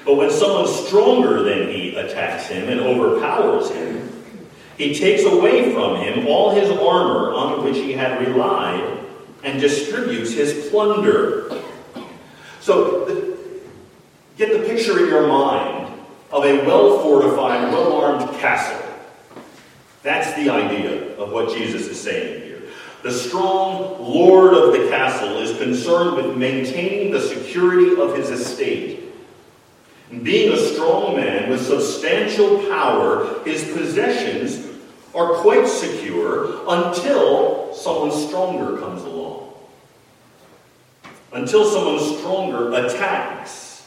But 0.05 0.15
when 0.15 0.29
someone 0.31 0.67
stronger 0.67 1.43
than 1.43 1.69
he 1.69 1.95
attacks 1.95 2.47
him 2.47 2.69
and 2.69 2.79
overpowers 2.79 3.69
him, 3.69 4.09
he 4.77 4.93
takes 4.93 5.23
away 5.23 5.73
from 5.73 5.97
him 5.97 6.27
all 6.27 6.51
his 6.51 6.69
armor 6.69 7.33
on 7.33 7.63
which 7.63 7.77
he 7.77 7.93
had 7.93 8.25
relied 8.25 8.99
and 9.43 9.59
distributes 9.59 10.31
his 10.33 10.69
plunder. 10.69 11.49
So, 12.59 13.05
get 14.37 14.51
the 14.51 14.67
picture 14.67 15.03
in 15.03 15.09
your 15.09 15.27
mind 15.27 15.93
of 16.31 16.45
a 16.45 16.65
well 16.65 16.99
fortified, 16.99 17.71
well 17.71 17.93
armed 17.93 18.29
castle. 18.39 18.86
That's 20.07 20.33
the 20.35 20.49
idea 20.49 21.17
of 21.17 21.33
what 21.33 21.53
Jesus 21.53 21.85
is 21.89 21.99
saying 21.99 22.41
here. 22.43 22.61
The 23.03 23.11
strong 23.11 24.01
lord 24.01 24.53
of 24.53 24.71
the 24.71 24.87
castle 24.87 25.37
is 25.39 25.57
concerned 25.57 26.15
with 26.15 26.37
maintaining 26.37 27.11
the 27.11 27.19
security 27.19 27.99
of 27.99 28.15
his 28.15 28.29
estate. 28.29 29.03
Being 30.23 30.53
a 30.53 30.57
strong 30.57 31.17
man 31.17 31.49
with 31.49 31.61
substantial 31.61 32.59
power, 32.69 33.43
his 33.43 33.65
possessions 33.73 34.65
are 35.13 35.33
quite 35.41 35.67
secure 35.67 36.61
until 36.69 37.73
someone 37.73 38.13
stronger 38.13 38.77
comes 38.77 39.03
along. 39.03 39.55
Until 41.33 41.65
someone 41.65 41.99
stronger 42.17 42.73
attacks. 42.85 43.85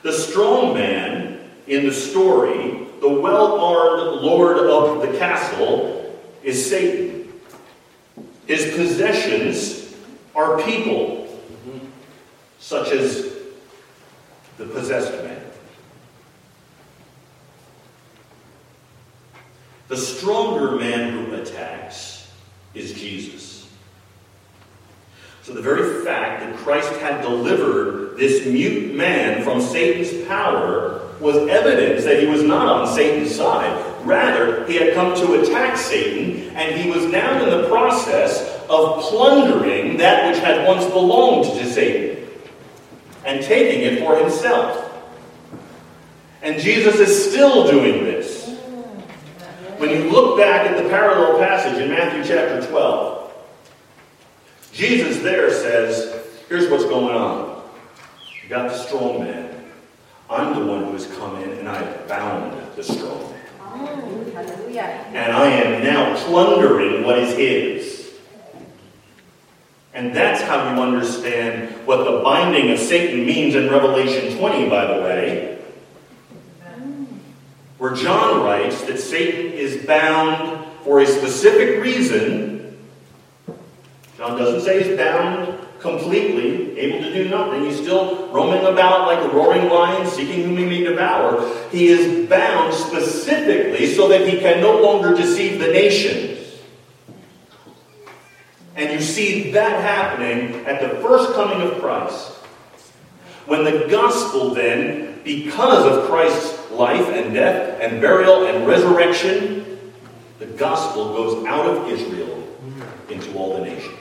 The 0.00 0.12
strong 0.14 0.72
man 0.72 1.50
in 1.66 1.84
the 1.84 1.92
story, 1.92 2.87
the 3.00 3.08
well 3.08 3.60
armed 3.60 4.22
lord 4.22 4.58
of 4.58 5.02
the 5.02 5.18
castle, 5.18 5.98
is 6.42 6.68
Satan. 6.68 7.32
His 8.46 8.74
possessions 8.74 9.94
are 10.34 10.60
people, 10.62 11.28
such 12.58 12.90
as 12.92 13.34
the 14.56 14.64
possessed 14.64 15.12
man. 15.24 15.42
The 19.88 19.96
stronger 19.96 20.76
man 20.76 21.12
who 21.12 21.34
attacks 21.34 22.30
is 22.74 22.92
Jesus. 22.92 23.68
So 25.42 25.54
the 25.54 25.62
very 25.62 26.04
fact 26.04 26.40
that 26.42 26.56
Christ 26.56 26.92
had 27.00 27.22
delivered 27.22 28.18
this 28.18 28.46
mute 28.46 28.94
man 28.94 29.42
from 29.42 29.62
Satan's 29.62 30.26
power 30.26 31.07
was 31.20 31.36
evidence 31.48 32.04
that 32.04 32.20
he 32.20 32.26
was 32.26 32.42
not 32.42 32.66
on 32.66 32.94
Satan's 32.94 33.34
side. 33.34 33.84
Rather, 34.06 34.66
he 34.66 34.76
had 34.76 34.94
come 34.94 35.14
to 35.16 35.40
attack 35.40 35.76
Satan, 35.76 36.54
and 36.56 36.80
he 36.80 36.90
was 36.90 37.04
now 37.06 37.42
in 37.42 37.50
the 37.50 37.68
process 37.68 38.56
of 38.68 39.02
plundering 39.02 39.96
that 39.96 40.28
which 40.28 40.42
had 40.42 40.66
once 40.66 40.84
belonged 40.86 41.44
to 41.58 41.66
Satan 41.66 42.26
and 43.24 43.44
taking 43.44 43.82
it 43.82 44.00
for 44.00 44.16
himself. 44.16 44.84
And 46.42 46.60
Jesus 46.60 46.96
is 46.96 47.30
still 47.30 47.70
doing 47.70 48.04
this. 48.04 48.48
When 49.78 49.90
you 49.90 50.10
look 50.10 50.38
back 50.38 50.66
at 50.66 50.82
the 50.82 50.88
parallel 50.88 51.38
passage 51.38 51.80
in 51.80 51.90
Matthew 51.90 52.24
chapter 52.24 52.66
12, 52.68 53.32
Jesus 54.72 55.18
there 55.18 55.50
says, 55.52 56.24
Here's 56.48 56.70
what's 56.70 56.84
going 56.84 57.14
on. 57.14 57.62
You 58.42 58.48
got 58.48 58.70
the 58.70 58.76
strong 58.76 59.20
man. 59.20 59.47
I'm 60.30 60.58
the 60.58 60.66
one 60.66 60.84
who 60.84 60.92
has 60.92 61.06
come 61.16 61.36
in 61.42 61.50
and 61.58 61.68
I 61.68 61.82
have 61.82 62.08
bound 62.08 62.76
the 62.76 62.82
strong 62.82 63.32
man. 63.32 65.14
And 65.14 65.32
I 65.32 65.46
am 65.46 65.82
now 65.82 66.16
plundering 66.24 67.04
what 67.04 67.18
is 67.18 67.36
his. 67.36 68.14
And 69.94 70.14
that's 70.14 70.40
how 70.42 70.74
you 70.74 70.80
understand 70.80 71.86
what 71.86 72.04
the 72.04 72.20
binding 72.22 72.70
of 72.70 72.78
Satan 72.78 73.26
means 73.26 73.54
in 73.54 73.68
Revelation 73.68 74.38
20, 74.38 74.68
by 74.68 74.86
the 74.86 75.02
way 75.02 75.58
where 77.78 77.94
John 77.94 78.42
writes 78.42 78.82
that 78.82 78.98
Satan 78.98 79.52
is 79.52 79.86
bound 79.86 80.66
for 80.82 81.00
a 81.00 81.06
specific 81.06 81.80
reason. 81.80 82.76
John 84.16 84.36
doesn't 84.36 84.62
say 84.62 84.82
he's 84.82 84.96
bound 84.96 85.47
completely, 85.80 86.78
able 86.78 87.02
to 87.02 87.12
do 87.12 87.28
nothing. 87.28 87.64
He's 87.64 87.80
still 87.80 88.28
roaming 88.28 88.64
about 88.64 89.06
like 89.06 89.18
a 89.18 89.34
roaring 89.34 89.68
lion, 89.68 90.06
seeking 90.06 90.44
whom 90.44 90.56
he 90.56 90.64
may 90.64 90.84
devour. 90.84 91.48
He 91.70 91.88
is 91.88 92.28
bound 92.28 92.74
specifically 92.74 93.86
so 93.86 94.08
that 94.08 94.26
he 94.28 94.38
can 94.38 94.60
no 94.60 94.80
longer 94.80 95.14
deceive 95.14 95.60
the 95.60 95.68
nations. 95.68 96.38
And 98.76 98.92
you 98.92 99.00
see 99.00 99.50
that 99.52 99.82
happening 99.82 100.64
at 100.66 100.80
the 100.80 101.00
first 101.00 101.32
coming 101.34 101.60
of 101.60 101.80
Christ. 101.80 102.32
When 103.46 103.64
the 103.64 103.88
gospel 103.90 104.54
then, 104.54 105.20
because 105.24 105.84
of 105.84 106.08
Christ's 106.08 106.70
life 106.70 107.08
and 107.08 107.34
death 107.34 107.80
and 107.80 108.00
burial 108.00 108.46
and 108.46 108.66
resurrection, 108.66 109.92
the 110.38 110.46
gospel 110.46 111.12
goes 111.14 111.44
out 111.46 111.66
of 111.66 111.88
Israel 111.88 112.46
into 113.08 113.36
all 113.36 113.56
the 113.56 113.64
nations. 113.64 113.97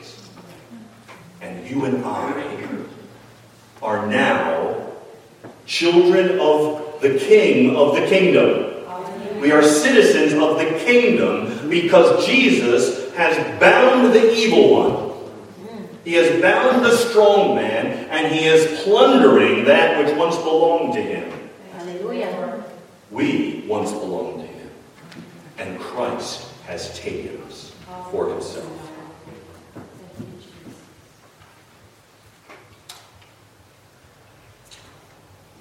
And 1.42 1.68
you 1.70 1.86
and 1.86 2.04
I 2.04 2.58
are 3.82 4.08
now 4.08 4.92
children 5.66 6.40
of 6.40 7.02
the 7.02 7.18
King 7.20 7.76
of 7.76 7.96
the 7.96 8.08
kingdom. 8.08 8.74
We 9.40 9.52
are 9.52 9.62
citizens 9.62 10.34
of 10.34 10.58
the 10.58 10.80
kingdom 10.86 11.70
because 11.70 12.26
Jesus 12.26 13.14
has 13.16 13.38
bound 13.60 14.14
the 14.14 14.34
evil 14.34 14.74
one. 14.74 15.08
He 16.04 16.14
has 16.14 16.42
bound 16.42 16.84
the 16.84 16.96
strong 16.96 17.56
man 17.56 18.10
and 18.10 18.34
he 18.34 18.46
is 18.46 18.82
plundering 18.84 19.66
that 19.66 20.04
which 20.04 20.16
once 20.16 20.38
belonged 20.38 20.94
to 20.94 21.02
him. 21.02 21.32
We 23.12 23.64
once 23.68 23.92
belonged 23.92 24.42
to 24.42 24.48
him, 24.48 24.70
and 25.58 25.80
Christ 25.80 26.52
has 26.66 26.98
taken 27.00 27.42
us 27.44 27.74
for 28.12 28.30
himself. 28.30 28.87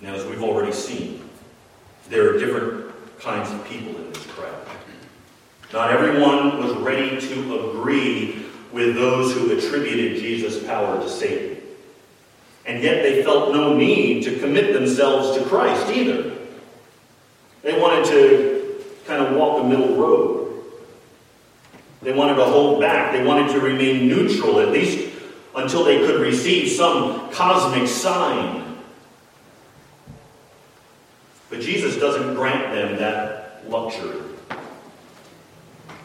Now, 0.01 0.15
as 0.15 0.25
we've 0.27 0.43
already 0.43 0.73
seen, 0.73 1.29
there 2.09 2.35
are 2.35 2.39
different 2.39 2.93
kinds 3.19 3.51
of 3.51 3.67
people 3.67 3.97
in 3.97 4.13
this 4.13 4.27
crowd. 4.27 4.55
Not 5.73 5.91
everyone 5.91 6.59
was 6.59 6.75
ready 6.77 7.21
to 7.21 7.71
agree 7.71 8.45
with 8.73 8.95
those 8.95 9.33
who 9.33 9.57
attributed 9.57 10.21
Jesus' 10.21 10.63
power 10.65 11.01
to 11.01 11.09
Satan. 11.09 11.63
And 12.67 12.83
yet 12.83 13.03
they 13.03 13.23
felt 13.23 13.53
no 13.53 13.75
need 13.75 14.25
to 14.25 14.39
commit 14.39 14.73
themselves 14.73 15.39
to 15.39 15.45
Christ 15.45 15.89
either. 15.91 16.33
They 17.63 17.81
wanted 17.81 18.05
to 18.07 18.85
kind 19.07 19.25
of 19.25 19.37
walk 19.37 19.63
the 19.63 19.69
middle 19.69 19.97
road. 19.97 20.63
They 22.03 22.13
wanted 22.13 22.37
to 22.37 22.45
hold 22.45 22.81
back. 22.81 23.13
They 23.13 23.25
wanted 23.25 23.53
to 23.53 23.61
remain 23.61 24.09
neutral, 24.09 24.61
at 24.61 24.71
least 24.71 25.09
until 25.55 25.85
they 25.85 25.99
could 25.99 26.21
receive 26.21 26.71
some 26.71 27.31
cosmic 27.31 27.89
sign. 27.89 28.63
But 31.51 31.61
Doesn't 32.01 32.35
grant 32.35 32.73
them 32.73 32.97
that 32.99 33.65
luxury. 33.69 34.21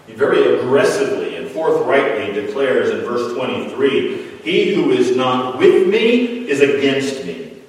He 0.08 0.14
very 0.14 0.60
aggressively 0.60 1.36
and 1.36 1.50
forthrightly 1.50 2.34
declares 2.34 2.90
in 2.90 3.02
verse 3.02 3.34
23 3.34 4.40
He 4.44 4.74
who 4.74 4.92
is 4.92 5.16
not 5.16 5.58
with 5.58 5.88
me 5.88 6.50
is 6.50 6.62
against 6.62 7.26
me, 7.26 7.62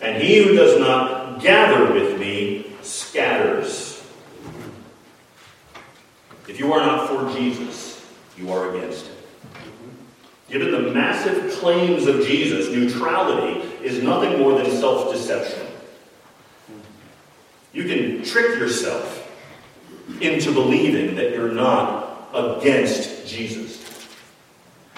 and 0.00 0.22
he 0.22 0.42
who 0.42 0.54
does 0.54 0.78
not 0.78 1.40
gather 1.40 1.92
with 1.92 2.18
me 2.18 2.66
scatters. 2.82 4.02
If 6.48 6.58
you 6.58 6.72
are 6.72 6.84
not 6.84 7.08
for 7.08 7.38
Jesus, 7.38 8.04
you 8.36 8.52
are 8.52 8.74
against 8.74 9.06
him. 9.06 9.14
Given 10.48 10.72
the 10.72 10.92
massive 10.92 11.52
claims 11.58 12.06
of 12.06 12.26
Jesus, 12.26 12.68
neutrality 12.70 13.60
is 13.82 14.02
nothing 14.02 14.38
more 14.38 14.60
than 14.60 14.70
self 14.70 15.12
deception. 15.12 15.63
You 17.74 17.84
can 17.84 18.24
trick 18.24 18.58
yourself 18.58 19.20
into 20.20 20.52
believing 20.52 21.16
that 21.16 21.32
you're 21.32 21.52
not 21.52 22.30
against 22.32 23.26
Jesus. 23.26 24.08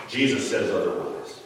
Jesus 0.09 0.49
says 0.49 0.71
otherwise. 0.71 1.41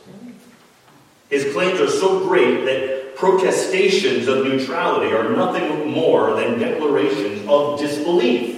His 1.29 1.53
claims 1.53 1.81
are 1.81 1.89
so 1.89 2.27
great 2.27 2.65
that 2.65 3.15
protestations 3.15 4.27
of 4.27 4.45
neutrality 4.45 5.15
are 5.15 5.31
nothing 5.31 5.91
more 5.91 6.35
than 6.35 6.59
declarations 6.59 7.47
of 7.49 7.79
disbelief. 7.79 8.57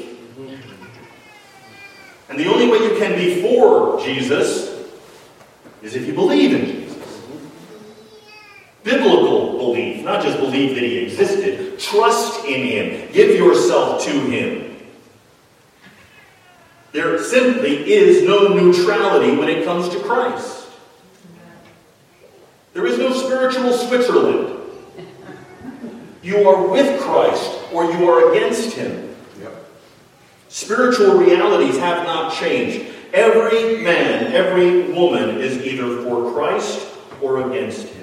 And 2.30 2.38
the 2.38 2.46
only 2.46 2.66
way 2.68 2.78
you 2.78 2.96
can 2.96 3.14
be 3.18 3.42
for 3.42 4.00
Jesus 4.00 4.72
is 5.82 5.94
if 5.94 6.06
you 6.06 6.14
believe 6.14 6.54
in 6.54 6.64
Jesus. 6.64 7.22
Biblical 8.82 9.21
not 10.12 10.22
just 10.22 10.38
believe 10.38 10.74
that 10.74 10.84
he 10.84 10.98
existed, 10.98 11.78
trust 11.78 12.44
in 12.44 12.66
him, 12.66 13.12
give 13.12 13.30
yourself 13.30 14.04
to 14.04 14.10
him. 14.10 14.76
There 16.92 17.18
simply 17.22 17.90
is 17.90 18.22
no 18.22 18.48
neutrality 18.48 19.34
when 19.34 19.48
it 19.48 19.64
comes 19.64 19.88
to 19.88 20.00
Christ. 20.00 20.68
There 22.74 22.86
is 22.86 22.98
no 22.98 23.12
spiritual 23.12 23.72
Switzerland. 23.72 24.58
You 26.22 26.48
are 26.48 26.68
with 26.68 27.00
Christ 27.00 27.58
or 27.72 27.84
you 27.84 28.08
are 28.10 28.32
against 28.32 28.74
him. 28.74 29.14
Yep. 29.40 29.66
Spiritual 30.48 31.16
realities 31.16 31.78
have 31.78 32.04
not 32.04 32.34
changed. 32.34 32.86
Every 33.14 33.82
man, 33.82 34.32
every 34.32 34.92
woman 34.92 35.38
is 35.38 35.64
either 35.64 36.02
for 36.02 36.32
Christ 36.32 36.86
or 37.20 37.50
against 37.50 37.86
him. 37.86 38.01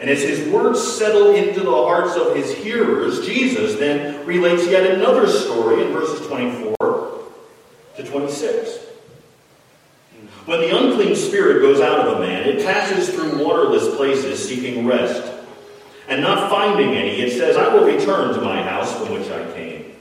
And 0.00 0.08
as 0.08 0.22
his 0.22 0.48
words 0.48 0.80
settle 0.80 1.34
into 1.34 1.60
the 1.60 1.70
hearts 1.70 2.16
of 2.16 2.36
his 2.36 2.54
hearers, 2.54 3.26
Jesus 3.26 3.76
then 3.76 4.24
relates 4.24 4.66
yet 4.66 4.88
another 4.88 5.26
story 5.26 5.84
in 5.84 5.92
verses 5.92 6.26
24 6.28 6.76
to 7.96 8.04
26. 8.04 8.78
When 10.46 10.60
the 10.60 10.76
unclean 10.76 11.14
spirit 11.14 11.60
goes 11.60 11.80
out 11.80 12.06
of 12.06 12.16
a 12.16 12.20
man, 12.20 12.48
it 12.48 12.64
passes 12.64 13.10
through 13.10 13.44
waterless 13.44 13.94
places 13.96 14.48
seeking 14.48 14.86
rest. 14.86 15.34
And 16.08 16.22
not 16.22 16.48
finding 16.48 16.94
any, 16.94 17.20
it 17.20 17.32
says, 17.32 17.56
I 17.56 17.68
will 17.74 17.84
return 17.84 18.34
to 18.34 18.40
my 18.40 18.62
house 18.62 18.94
from 18.94 19.12
which 19.12 19.28
I 19.30 19.44
came. 19.52 19.92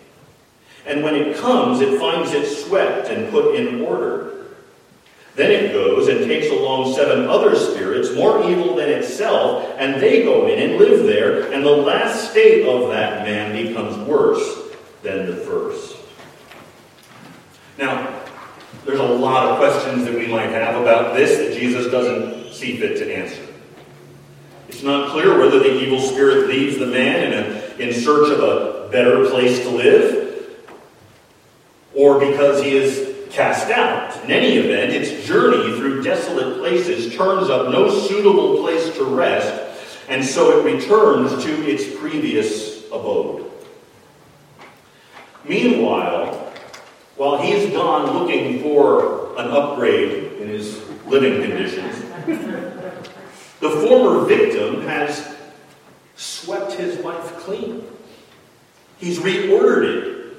And 0.85 1.03
when 1.03 1.15
it 1.15 1.35
comes, 1.35 1.81
it 1.81 1.99
finds 1.99 2.31
it 2.31 2.45
swept 2.45 3.09
and 3.09 3.29
put 3.29 3.55
in 3.55 3.81
order. 3.81 4.36
Then 5.37 5.51
it 5.51 5.71
goes 5.71 6.07
and 6.07 6.25
takes 6.25 6.49
along 6.49 6.95
seven 6.95 7.27
other 7.27 7.55
spirits, 7.55 8.11
more 8.15 8.49
evil 8.49 8.75
than 8.75 8.89
itself, 8.89 9.71
and 9.77 10.01
they 10.01 10.23
go 10.23 10.47
in 10.47 10.57
and 10.57 10.79
live 10.79 11.05
there, 11.05 11.53
and 11.53 11.63
the 11.63 11.69
last 11.69 12.31
state 12.31 12.65
of 12.65 12.89
that 12.89 13.23
man 13.23 13.51
becomes 13.51 13.95
worse 14.07 14.73
than 15.03 15.27
the 15.27 15.35
first. 15.35 15.95
Now, 17.77 18.25
there's 18.83 18.99
a 18.99 19.03
lot 19.03 19.45
of 19.45 19.59
questions 19.59 20.05
that 20.05 20.15
we 20.15 20.25
might 20.25 20.49
have 20.49 20.81
about 20.81 21.15
this 21.15 21.37
that 21.37 21.55
Jesus 21.55 21.91
doesn't 21.91 22.51
see 22.51 22.77
fit 22.77 22.97
to 22.97 23.15
answer. 23.15 23.45
It's 24.69 24.81
not 24.81 25.11
clear 25.11 25.37
whether 25.37 25.59
the 25.59 25.83
evil 25.83 25.99
spirit 25.99 26.47
leaves 26.47 26.79
the 26.79 26.87
man 26.87 27.31
in, 27.31 27.33
a, 27.33 27.89
in 27.89 27.93
search 27.93 28.31
of 28.31 28.39
a 28.39 28.89
better 28.91 29.29
place 29.29 29.59
to 29.59 29.69
live, 29.69 30.57
or 31.93 32.19
because 32.19 32.63
he 32.63 32.75
is 32.75 33.06
cast 33.37 33.69
out. 33.69 34.23
In 34.23 34.31
any 34.31 34.57
event, 34.57 34.91
its 34.91 35.25
journey 35.27 35.77
through 35.77 36.01
desolate 36.01 36.57
places 36.57 37.15
turns 37.15 37.49
up 37.49 37.71
no 37.71 37.87
suitable 37.87 38.57
place 38.57 38.93
to 38.97 39.03
rest, 39.03 39.53
and 40.09 40.25
so 40.25 40.59
it 40.59 40.73
returns 40.73 41.43
to 41.43 41.69
its 41.69 41.85
previous 41.99 42.87
abode. 42.87 43.49
Meanwhile, 45.45 46.51
while 47.15 47.39
he's 47.39 47.71
gone 47.71 48.17
looking 48.17 48.59
for 48.63 49.39
an 49.39 49.51
upgrade 49.51 50.41
in 50.41 50.49
his 50.49 50.81
living 51.05 51.39
conditions, 51.43 52.01
the 53.59 53.69
former 53.69 54.25
victim 54.25 54.81
has 54.81 55.35
swept 56.15 56.73
his 56.73 56.99
life 57.01 57.37
clean. 57.37 57.83
He's 58.97 59.19
reordered 59.19 59.83
it 59.83 60.37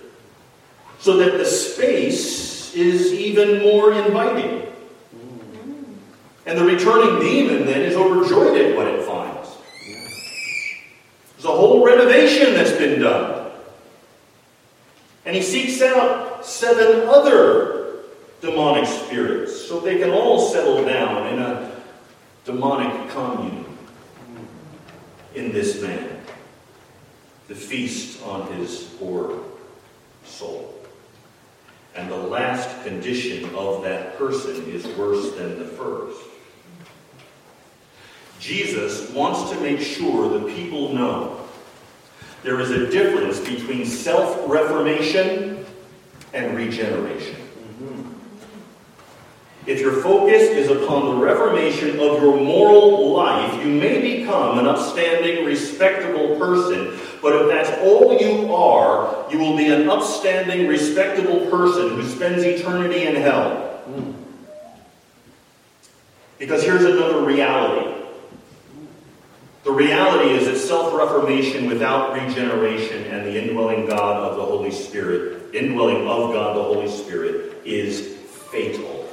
so 0.98 1.18
that 1.18 1.38
the 1.38 1.44
space 1.44 2.57
is 2.74 3.12
even 3.12 3.62
more 3.62 3.92
inviting. 3.92 4.66
And 6.46 6.58
the 6.58 6.64
returning 6.64 7.20
demon 7.20 7.66
then 7.66 7.82
is 7.82 7.94
overjoyed 7.94 8.58
at 8.58 8.76
what 8.76 8.86
it 8.86 9.04
finds. 9.04 9.50
There's 11.34 11.44
a 11.44 11.48
whole 11.48 11.84
renovation 11.84 12.54
that's 12.54 12.72
been 12.72 13.00
done. 13.00 13.52
And 15.26 15.36
he 15.36 15.42
seeks 15.42 15.82
out 15.82 16.44
seven 16.44 17.06
other 17.06 17.96
demonic 18.40 18.86
spirits 18.86 19.68
so 19.68 19.78
they 19.80 19.98
can 19.98 20.10
all 20.10 20.40
settle 20.48 20.84
down 20.84 21.26
in 21.34 21.38
a 21.38 21.70
demonic 22.44 23.10
commune 23.10 23.66
in 25.34 25.52
this 25.52 25.82
man 25.82 26.18
The 27.48 27.54
feast 27.54 28.22
on 28.22 28.50
his 28.54 28.84
poor 28.98 29.40
soul. 30.24 30.77
And 31.98 32.08
the 32.08 32.16
last 32.16 32.84
condition 32.84 33.52
of 33.56 33.82
that 33.82 34.16
person 34.16 34.70
is 34.70 34.86
worse 34.96 35.32
than 35.34 35.58
the 35.58 35.64
first. 35.64 36.22
Jesus 38.38 39.10
wants 39.10 39.50
to 39.50 39.60
make 39.60 39.80
sure 39.80 40.38
the 40.38 40.46
people 40.54 40.92
know 40.94 41.44
there 42.44 42.60
is 42.60 42.70
a 42.70 42.88
difference 42.88 43.40
between 43.40 43.84
self 43.84 44.48
reformation 44.48 45.66
and 46.32 46.56
regeneration. 46.56 47.47
If 49.68 49.80
your 49.80 50.00
focus 50.00 50.44
is 50.44 50.70
upon 50.70 51.04
the 51.04 51.22
reformation 51.22 52.00
of 52.00 52.22
your 52.22 52.40
moral 52.40 53.12
life, 53.12 53.62
you 53.62 53.70
may 53.70 54.00
become 54.00 54.58
an 54.58 54.66
upstanding, 54.66 55.44
respectable 55.44 56.38
person. 56.38 56.98
But 57.20 57.34
if 57.36 57.48
that's 57.48 57.78
all 57.82 58.18
you 58.18 58.50
are, 58.50 59.30
you 59.30 59.38
will 59.38 59.58
be 59.58 59.68
an 59.68 59.90
upstanding, 59.90 60.68
respectable 60.68 61.50
person 61.50 61.90
who 61.90 62.02
spends 62.08 62.44
eternity 62.44 63.02
in 63.02 63.16
hell. 63.16 63.82
Because 66.38 66.62
here's 66.62 66.84
another 66.84 67.20
reality. 67.20 67.94
The 69.64 69.72
reality 69.72 70.30
is 70.30 70.46
that 70.46 70.56
self 70.56 70.94
reformation 70.94 71.66
without 71.66 72.14
regeneration 72.14 73.04
and 73.04 73.26
the 73.26 73.38
indwelling 73.38 73.84
God 73.84 74.30
of 74.30 74.38
the 74.38 74.44
Holy 74.46 74.70
Spirit, 74.70 75.54
indwelling 75.54 76.08
of 76.08 76.32
God 76.32 76.56
the 76.56 76.62
Holy 76.62 76.88
Spirit, 76.88 77.60
is 77.66 78.16
fatal. 78.50 79.07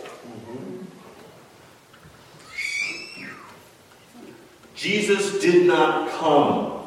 Jesus 4.86 5.40
did 5.40 5.66
not 5.66 6.12
come 6.12 6.84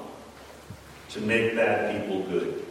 to 1.09 1.21
make 1.21 1.57
bad 1.57 2.01
people 2.01 2.23
good. 2.23 2.65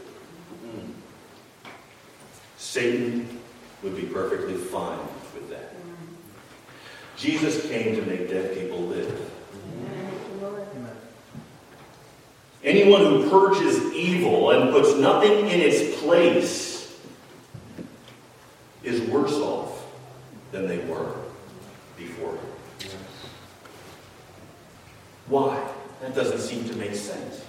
Satan 2.55 3.37
would 3.83 3.97
be 3.97 4.03
perfectly 4.03 4.53
fine 4.53 4.97
with 5.33 5.49
that. 5.49 5.73
Jesus 7.17 7.67
came 7.67 7.97
to 7.97 8.01
make 8.03 8.29
dead 8.29 8.57
people 8.57 8.79
live. 8.79 9.31
Anyone 12.63 13.01
who 13.01 13.29
purges 13.29 13.83
evil 13.91 14.51
and 14.51 14.71
puts 14.71 14.95
nothing 14.95 15.39
in 15.49 15.59
its 15.59 15.99
place 16.03 16.97
is 18.81 19.01
worse 19.09 19.33
off 19.33 19.83
than 20.53 20.69
they 20.69 20.77
were 20.85 21.15
before. 21.97 22.39
Why? 25.27 25.71
That 26.01 26.15
doesn't 26.15 26.39
seem 26.39 26.67
to 26.69 26.75
make 26.75 26.95
sense. 26.95 27.43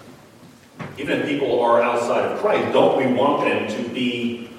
Even 0.97 1.21
if 1.21 1.27
people 1.27 1.61
are 1.61 1.83
outside 1.83 2.25
of 2.31 2.39
Christ, 2.41 2.73
don't 2.73 2.97
we 2.99 3.13
want 3.13 3.45
them 3.45 3.69
to 3.69 3.89
be 3.91 4.51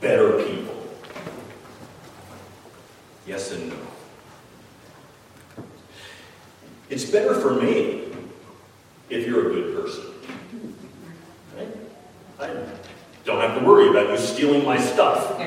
better 0.00 0.42
people? 0.42 0.76
Yes 3.26 3.52
and 3.52 3.68
no. 3.68 3.76
It's 6.88 7.04
better 7.04 7.34
for 7.34 7.54
me 7.54 8.08
if 9.08 9.26
you're 9.26 9.50
a 9.50 9.54
good 9.54 9.76
person. 9.76 10.04
Right? 11.56 11.68
I 12.40 12.46
don't 13.24 13.40
have 13.40 13.58
to 13.58 13.64
worry 13.64 13.88
about 13.90 14.10
you 14.10 14.18
stealing 14.18 14.64
my 14.64 14.78
stuff, 14.80 15.38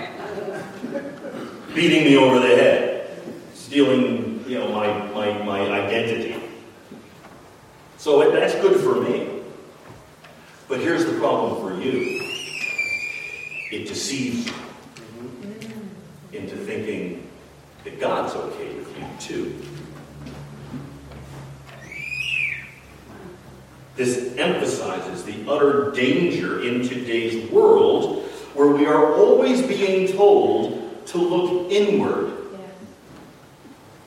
beating 1.73 2.05
me 2.05 2.17
over 2.17 2.39
the 2.39 2.55
head, 2.55 3.17
stealing, 3.53 4.43
you 4.47 4.59
know, 4.59 4.71
my, 4.71 4.88
my, 5.12 5.43
my 5.43 5.59
identity. 5.71 6.42
So 8.03 8.29
that's 8.31 8.53
good 8.55 8.81
for 8.81 8.99
me. 8.99 9.29
But 10.67 10.81
here's 10.81 11.05
the 11.05 11.13
problem 11.19 11.61
for 11.61 11.81
you 11.81 12.19
it 13.71 13.87
deceives 13.87 14.45
you 14.45 14.53
into 16.33 16.58
thinking 16.58 17.25
that 17.85 18.01
God's 18.01 18.35
okay 18.35 18.75
with 18.75 18.97
you 18.97 19.06
too. 19.21 19.56
This 23.95 24.35
emphasizes 24.35 25.23
the 25.23 25.49
utter 25.49 25.91
danger 25.91 26.62
in 26.62 26.85
today's 26.85 27.49
world 27.51 28.25
where 28.54 28.67
we 28.67 28.85
are 28.85 29.13
always 29.13 29.62
being 29.62 30.12
told 30.12 31.06
to 31.06 31.17
look 31.19 31.71
inward, 31.71 32.33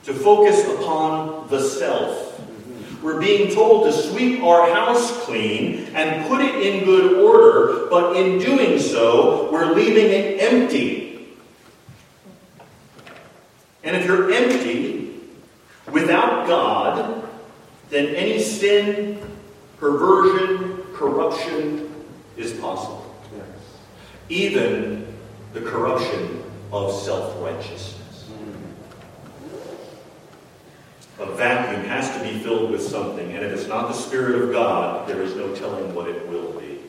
to 0.03 0.13
focus 0.13 0.67
upon 0.75 1.47
the 1.47 1.59
self 1.59 2.26
we're 3.07 3.21
being 3.21 3.49
told 3.55 3.85
to 3.85 3.93
sweep 3.93 4.43
our 4.43 4.69
house 4.73 5.23
clean 5.23 5.85
and 5.95 6.27
put 6.27 6.41
it 6.41 6.55
in 6.55 6.83
good 6.83 7.23
order, 7.23 7.87
but 7.89 8.17
in 8.17 8.37
doing 8.37 8.77
so, 8.79 9.49
we're 9.49 9.73
leaving 9.73 10.07
it 10.07 10.41
empty. 10.41 11.25
And 13.85 13.95
if 13.95 14.05
you're 14.05 14.29
empty 14.33 15.21
without 15.89 16.47
God, 16.47 17.25
then 17.89 18.13
any 18.13 18.41
sin, 18.41 19.21
perversion, 19.77 20.83
corruption 20.93 21.89
is 22.35 22.51
possible. 22.59 23.15
Even 24.27 25.15
the 25.53 25.61
corruption 25.61 26.43
of 26.73 26.93
self 26.93 27.41
righteousness. 27.41 27.96
A 31.19 31.25
vacuum 31.25 31.83
has 31.85 32.15
to 32.15 32.23
be 32.23 32.39
filled 32.39 32.69
with 32.69 32.81
something, 32.81 33.31
and 33.31 33.43
if 33.43 33.51
it's 33.51 33.67
not 33.67 33.87
the 33.87 33.93
Spirit 33.93 34.43
of 34.43 34.51
God, 34.51 35.07
there 35.07 35.21
is 35.21 35.35
no 35.35 35.53
telling 35.55 35.95
what 35.95 36.07
it 36.07 36.27
will 36.29 36.51
be. 36.51 36.79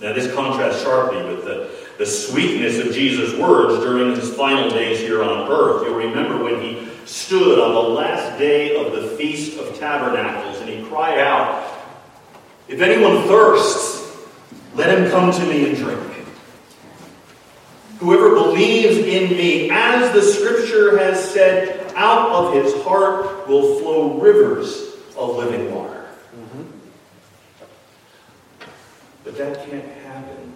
Now, 0.00 0.12
this 0.12 0.32
contrasts 0.32 0.82
sharply 0.82 1.22
with 1.24 1.44
the, 1.44 1.70
the 1.98 2.06
sweetness 2.06 2.78
of 2.78 2.92
Jesus' 2.92 3.36
words 3.38 3.82
during 3.84 4.14
his 4.14 4.32
final 4.34 4.70
days 4.70 4.98
here 5.00 5.22
on 5.22 5.50
earth. 5.50 5.84
You'll 5.84 5.96
remember 5.96 6.42
when 6.42 6.60
he 6.60 6.88
stood 7.04 7.58
on 7.58 7.74
the 7.74 7.80
last 7.80 8.38
day 8.38 8.76
of 8.76 8.92
the 8.92 9.16
Feast 9.16 9.58
of 9.58 9.76
Tabernacles 9.78 10.60
and 10.60 10.68
he 10.68 10.84
cried 10.88 11.18
out, 11.18 11.76
If 12.68 12.80
anyone 12.80 13.24
thirsts, 13.24 14.16
let 14.74 14.96
him 14.96 15.10
come 15.10 15.32
to 15.32 15.46
me 15.46 15.68
and 15.68 15.76
drink. 15.76 16.00
Whoever 17.98 18.34
believes 18.34 18.98
in 18.98 19.30
me, 19.30 19.70
as 19.70 20.12
the 20.12 20.22
scripture 20.22 20.96
has 20.98 21.32
said, 21.32 21.87
out 21.98 22.30
of 22.30 22.54
his 22.54 22.72
heart 22.84 23.48
will 23.48 23.80
flow 23.80 24.20
rivers 24.20 24.94
of 25.16 25.36
living 25.36 25.74
water. 25.74 26.06
Mm-hmm. 26.36 26.62
But 29.24 29.36
that 29.36 29.68
can't 29.68 29.84
happen 30.04 30.54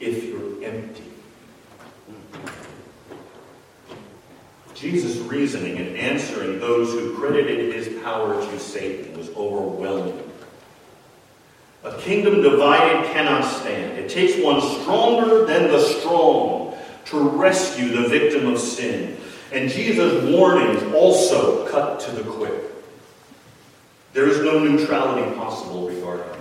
if 0.00 0.24
you're 0.24 0.64
empty. 0.64 1.04
Jesus' 4.74 5.18
reasoning 5.18 5.76
and 5.76 5.94
answering 5.98 6.58
those 6.58 6.94
who 6.94 7.14
credited 7.16 7.74
his 7.74 8.02
power 8.02 8.34
to 8.34 8.58
Satan 8.58 9.16
was 9.16 9.28
overwhelming. 9.36 10.18
A 11.84 11.98
kingdom 11.98 12.40
divided 12.40 13.12
cannot 13.12 13.44
stand. 13.44 13.98
It 13.98 14.08
takes 14.08 14.42
one 14.42 14.62
stronger 14.62 15.44
than 15.44 15.68
the 15.68 15.80
strong 15.80 16.74
to 17.06 17.18
rescue 17.18 17.88
the 17.88 18.08
victim 18.08 18.46
of 18.46 18.58
sin. 18.58 19.18
And 19.52 19.68
Jesus' 19.68 20.24
warnings 20.32 20.82
also 20.94 21.68
cut 21.68 22.00
to 22.00 22.12
the 22.12 22.22
quick. 22.22 22.54
There 24.12 24.28
is 24.28 24.40
no 24.40 24.58
neutrality 24.58 25.34
possible 25.36 25.88
regarding 25.88 26.32
him. 26.32 26.40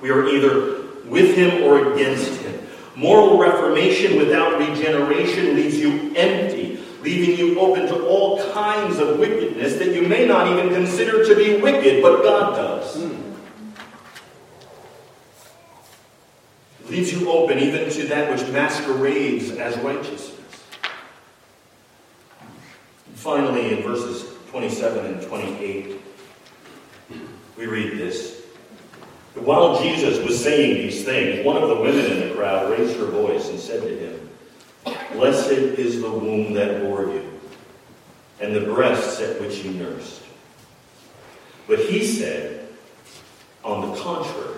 We 0.00 0.10
are 0.10 0.26
either 0.28 0.82
with 1.04 1.34
him 1.34 1.62
or 1.62 1.92
against 1.92 2.40
him. 2.40 2.66
Moral 2.94 3.38
reformation 3.38 4.16
without 4.16 4.58
regeneration 4.58 5.56
leaves 5.56 5.76
you 5.76 6.14
empty, 6.16 6.78
leaving 7.02 7.36
you 7.38 7.60
open 7.60 7.86
to 7.88 8.06
all 8.06 8.52
kinds 8.52 8.98
of 8.98 9.18
wickedness 9.18 9.76
that 9.76 9.94
you 9.94 10.02
may 10.02 10.26
not 10.26 10.48
even 10.48 10.70
consider 10.72 11.24
to 11.26 11.36
be 11.36 11.60
wicked, 11.60 12.02
but 12.02 12.22
God 12.22 12.56
does. 12.56 12.96
Mm. 12.96 13.22
Leaves 16.88 17.12
you 17.12 17.30
open 17.30 17.58
even 17.58 17.90
to 17.90 18.04
that 18.04 18.30
which 18.30 18.48
masquerades 18.50 19.50
as 19.50 19.76
righteousness. 19.78 20.35
Finally, 23.26 23.72
in 23.72 23.82
verses 23.82 24.24
27 24.50 25.04
and 25.04 25.20
28, 25.20 26.00
we 27.58 27.66
read 27.66 27.98
this. 27.98 28.44
While 29.34 29.82
Jesus 29.82 30.24
was 30.24 30.40
saying 30.40 30.74
these 30.74 31.04
things, 31.04 31.44
one 31.44 31.60
of 31.60 31.68
the 31.68 31.74
women 31.74 32.06
in 32.06 32.28
the 32.28 32.36
crowd 32.36 32.70
raised 32.70 32.96
her 32.98 33.06
voice 33.06 33.48
and 33.48 33.58
said 33.58 33.82
to 33.82 33.98
him, 33.98 34.30
Blessed 35.14 35.50
is 35.50 36.00
the 36.00 36.08
womb 36.08 36.54
that 36.54 36.82
bore 36.82 37.06
you, 37.06 37.40
and 38.38 38.54
the 38.54 38.60
breasts 38.60 39.20
at 39.20 39.40
which 39.40 39.64
you 39.64 39.72
nursed. 39.72 40.22
But 41.66 41.80
he 41.80 42.06
said, 42.06 42.68
On 43.64 43.90
the 43.90 44.00
contrary, 44.00 44.54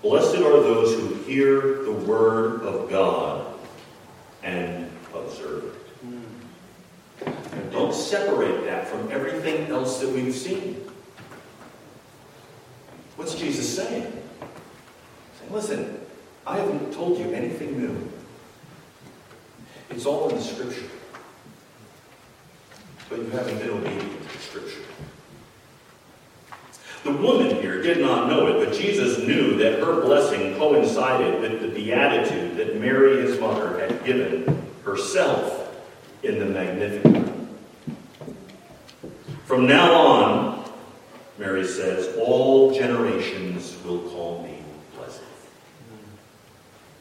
blessed 0.00 0.36
are 0.36 0.62
those 0.62 0.94
who 0.94 1.12
hear 1.24 1.82
the 1.84 1.92
word 1.92 2.62
of 2.62 2.88
God 2.88 3.54
and 4.42 4.90
observe 5.12 5.64
it. 5.64 5.72
Hmm. 6.00 6.29
And 7.52 7.72
don't 7.72 7.94
separate 7.94 8.64
that 8.64 8.86
from 8.86 9.10
everything 9.10 9.70
else 9.70 10.00
that 10.00 10.10
we've 10.10 10.34
seen. 10.34 10.76
What's 13.16 13.34
Jesus 13.34 13.76
saying? 13.76 14.02
saying, 15.38 15.52
listen, 15.52 16.00
I 16.46 16.56
haven't 16.58 16.92
told 16.92 17.18
you 17.18 17.30
anything 17.32 17.78
new. 17.78 18.10
It's 19.90 20.06
all 20.06 20.28
in 20.28 20.36
the 20.36 20.42
Scripture. 20.42 20.86
But 23.08 23.18
you 23.18 23.30
haven't 23.30 23.58
been 23.58 23.70
obedient 23.70 24.22
to 24.22 24.36
the 24.36 24.42
Scripture. 24.42 24.82
The 27.02 27.12
woman 27.12 27.56
here 27.56 27.82
did 27.82 27.98
not 27.98 28.28
know 28.28 28.46
it, 28.46 28.64
but 28.64 28.74
Jesus 28.74 29.18
knew 29.18 29.56
that 29.56 29.80
her 29.80 30.02
blessing 30.02 30.56
coincided 30.56 31.40
with 31.40 31.62
the 31.62 31.68
beatitude 31.68 32.56
that 32.58 32.78
Mary, 32.78 33.22
his 33.22 33.40
mother, 33.40 33.80
had 33.80 34.04
given 34.04 34.66
herself 34.84 35.74
in 36.22 36.38
the 36.38 36.44
Magnificat. 36.44 37.39
From 39.50 39.66
now 39.66 39.92
on, 39.92 40.64
Mary 41.36 41.66
says, 41.66 42.16
All 42.16 42.72
generations 42.72 43.76
will 43.84 43.98
call 44.10 44.44
me 44.44 44.62
blessed. 44.96 45.22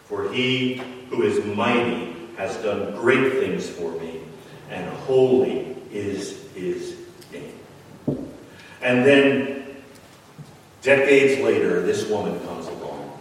For 0.06 0.34
he 0.34 0.82
who 1.12 1.22
is 1.22 1.46
mighty 1.56 2.16
has 2.38 2.58
done 2.64 2.96
great 2.96 3.34
things 3.34 3.70
for 3.70 3.92
me, 4.00 4.22
and 4.72 4.90
holy 5.02 5.76
is 5.92 6.52
his 6.56 6.98
name. 7.32 7.54
And 8.82 9.06
then, 9.06 9.76
decades 10.82 11.44
later, 11.44 11.84
this 11.84 12.10
woman 12.10 12.40
comes 12.48 12.66
along 12.66 13.20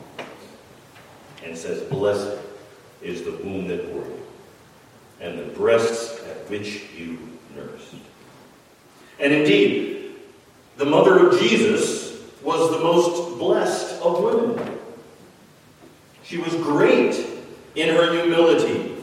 and 1.44 1.54
says, 1.54 1.82
Blessed 1.90 2.38
is 3.02 3.24
the 3.24 3.32
womb 3.32 3.68
that 3.68 3.92
bore 3.92 4.06
you, 4.06 4.22
and 5.20 5.38
the 5.38 5.52
breasts 5.52 6.18
at 6.24 6.48
which 6.48 6.84
you 6.96 7.18
nursed. 7.54 8.07
And 9.20 9.32
indeed, 9.32 10.14
the 10.76 10.84
mother 10.84 11.28
of 11.28 11.40
Jesus 11.40 12.20
was 12.42 12.70
the 12.70 12.78
most 12.78 13.38
blessed 13.38 14.00
of 14.00 14.22
women. 14.22 14.78
She 16.22 16.38
was 16.38 16.54
great 16.54 17.26
in 17.74 17.94
her 17.94 18.12
humility. 18.12 18.94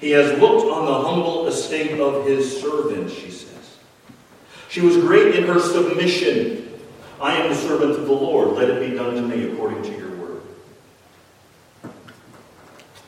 He 0.00 0.12
has 0.12 0.38
looked 0.38 0.70
on 0.70 0.86
the 0.86 1.08
humble 1.08 1.46
estate 1.48 1.98
of 2.00 2.24
his 2.24 2.60
servant, 2.60 3.10
she 3.10 3.30
says. 3.30 3.76
She 4.68 4.80
was 4.80 4.96
great 4.96 5.34
in 5.34 5.44
her 5.44 5.58
submission. 5.58 6.72
I 7.20 7.34
am 7.34 7.50
the 7.50 7.56
servant 7.56 7.92
of 7.92 8.06
the 8.06 8.12
Lord. 8.12 8.56
Let 8.56 8.70
it 8.70 8.88
be 8.88 8.96
done 8.96 9.14
to 9.14 9.22
me 9.22 9.50
according 9.50 9.82
to 9.82 9.90
your 9.90 10.10
word. 10.16 10.42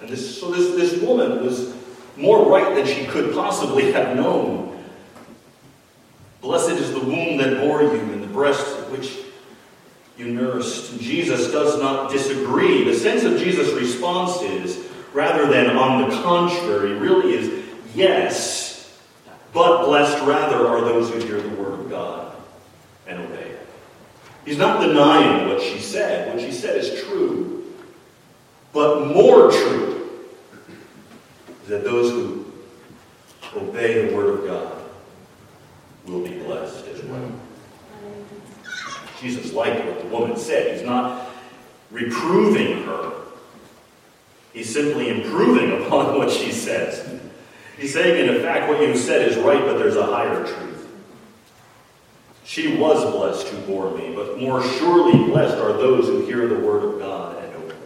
And 0.01 0.09
this, 0.09 0.41
so 0.41 0.51
this, 0.51 0.75
this 0.75 1.01
woman 1.01 1.45
was 1.45 1.73
more 2.17 2.51
right 2.51 2.75
than 2.75 2.87
she 2.87 3.07
could 3.07 3.33
possibly 3.33 3.93
have 3.93 4.17
known. 4.17 4.70
Blessed 6.41 6.71
is 6.71 6.93
the 6.93 7.01
womb 7.01 7.37
that 7.39 7.61
bore 7.61 7.83
you 7.83 8.01
and 8.01 8.23
the 8.23 8.29
breast 8.29 8.67
which 8.91 9.19
you 10.17 10.29
nursed. 10.29 10.99
Jesus 10.99 11.51
does 11.53 11.81
not 11.81 12.11
disagree. 12.11 12.85
The 12.85 12.95
sense 12.95 13.25
of 13.25 13.39
Jesus' 13.39 13.73
response 13.73 14.41
is, 14.43 14.87
rather 15.13 15.47
than 15.47 15.77
on 15.77 16.09
the 16.09 16.23
contrary, 16.23 16.95
really 16.95 17.35
is 17.35 17.65
yes, 17.95 18.99
but 19.53 19.85
blessed 19.85 20.23
rather 20.27 20.67
are 20.67 20.81
those 20.81 21.11
who 21.11 21.19
hear 21.21 21.41
the 21.41 21.49
word 21.61 21.81
of 21.81 21.91
God 21.91 22.37
and 23.07 23.21
obey 23.21 23.51
it. 23.51 23.67
He's 24.45 24.59
not 24.59 24.81
denying 24.81 25.49
what 25.49 25.61
she 25.61 25.79
said. 25.79 26.33
What 26.33 26.43
she 26.43 26.53
said 26.53 26.77
is 26.77 27.03
true. 27.05 27.75
But 28.73 29.09
more 29.09 29.51
true 29.51 30.11
is 31.63 31.69
that 31.69 31.85
those 31.85 32.11
who 32.11 32.53
obey 33.57 34.09
the 34.09 34.15
word 34.15 34.39
of 34.39 34.47
God 34.47 34.80
will 36.07 36.23
be 36.23 36.39
blessed 36.39 36.87
as 36.89 37.03
well. 37.05 37.33
Jesus 39.21 39.53
liked 39.53 39.85
what 39.85 40.01
the 40.01 40.09
woman 40.09 40.37
said. 40.37 40.77
He's 40.77 40.87
not 40.87 41.29
reproving 41.91 42.85
her. 42.85 43.13
He's 44.53 44.73
simply 44.73 45.09
improving 45.11 45.83
upon 45.87 46.17
what 46.17 46.31
she 46.31 46.53
says. 46.53 47.21
He's 47.77 47.93
saying, 47.93 48.29
in 48.29 48.37
effect, 48.37 48.69
what 48.69 48.81
you 48.81 48.97
said 48.97 49.27
is 49.29 49.37
right, 49.39 49.61
but 49.61 49.79
there's 49.79 49.97
a 49.97 50.07
higher 50.07 50.45
truth. 50.45 50.71
She 52.45 52.77
was 52.77 53.05
blessed 53.13 53.47
who 53.49 53.59
bore 53.67 53.97
me, 53.97 54.13
but 54.15 54.41
more 54.41 54.63
surely 54.63 55.17
blessed 55.31 55.57
are 55.57 55.73
those 55.73 56.07
who 56.07 56.27
hear 56.27 56.49
the 56.49 56.59
word 56.59 56.83
of 56.83 56.99
God 56.99 57.43
and 57.45 57.55
obey. 57.55 57.77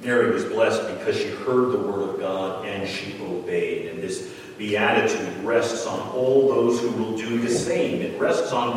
Mary 0.00 0.30
was 0.30 0.44
blessed 0.44 0.86
because 0.96 1.16
she 1.16 1.28
heard 1.28 1.72
the 1.72 1.78
word 1.78 2.08
of 2.08 2.20
God 2.20 2.66
and 2.66 2.88
she 2.88 3.20
obeyed. 3.20 3.88
And 3.88 4.02
this 4.02 4.32
beatitude 4.58 5.44
rests 5.44 5.86
on 5.86 6.00
all 6.10 6.48
those 6.48 6.80
who 6.80 6.90
will 6.90 7.16
do 7.16 7.40
the 7.40 7.50
same. 7.50 8.00
It 8.00 8.20
rests 8.20 8.52
on, 8.52 8.72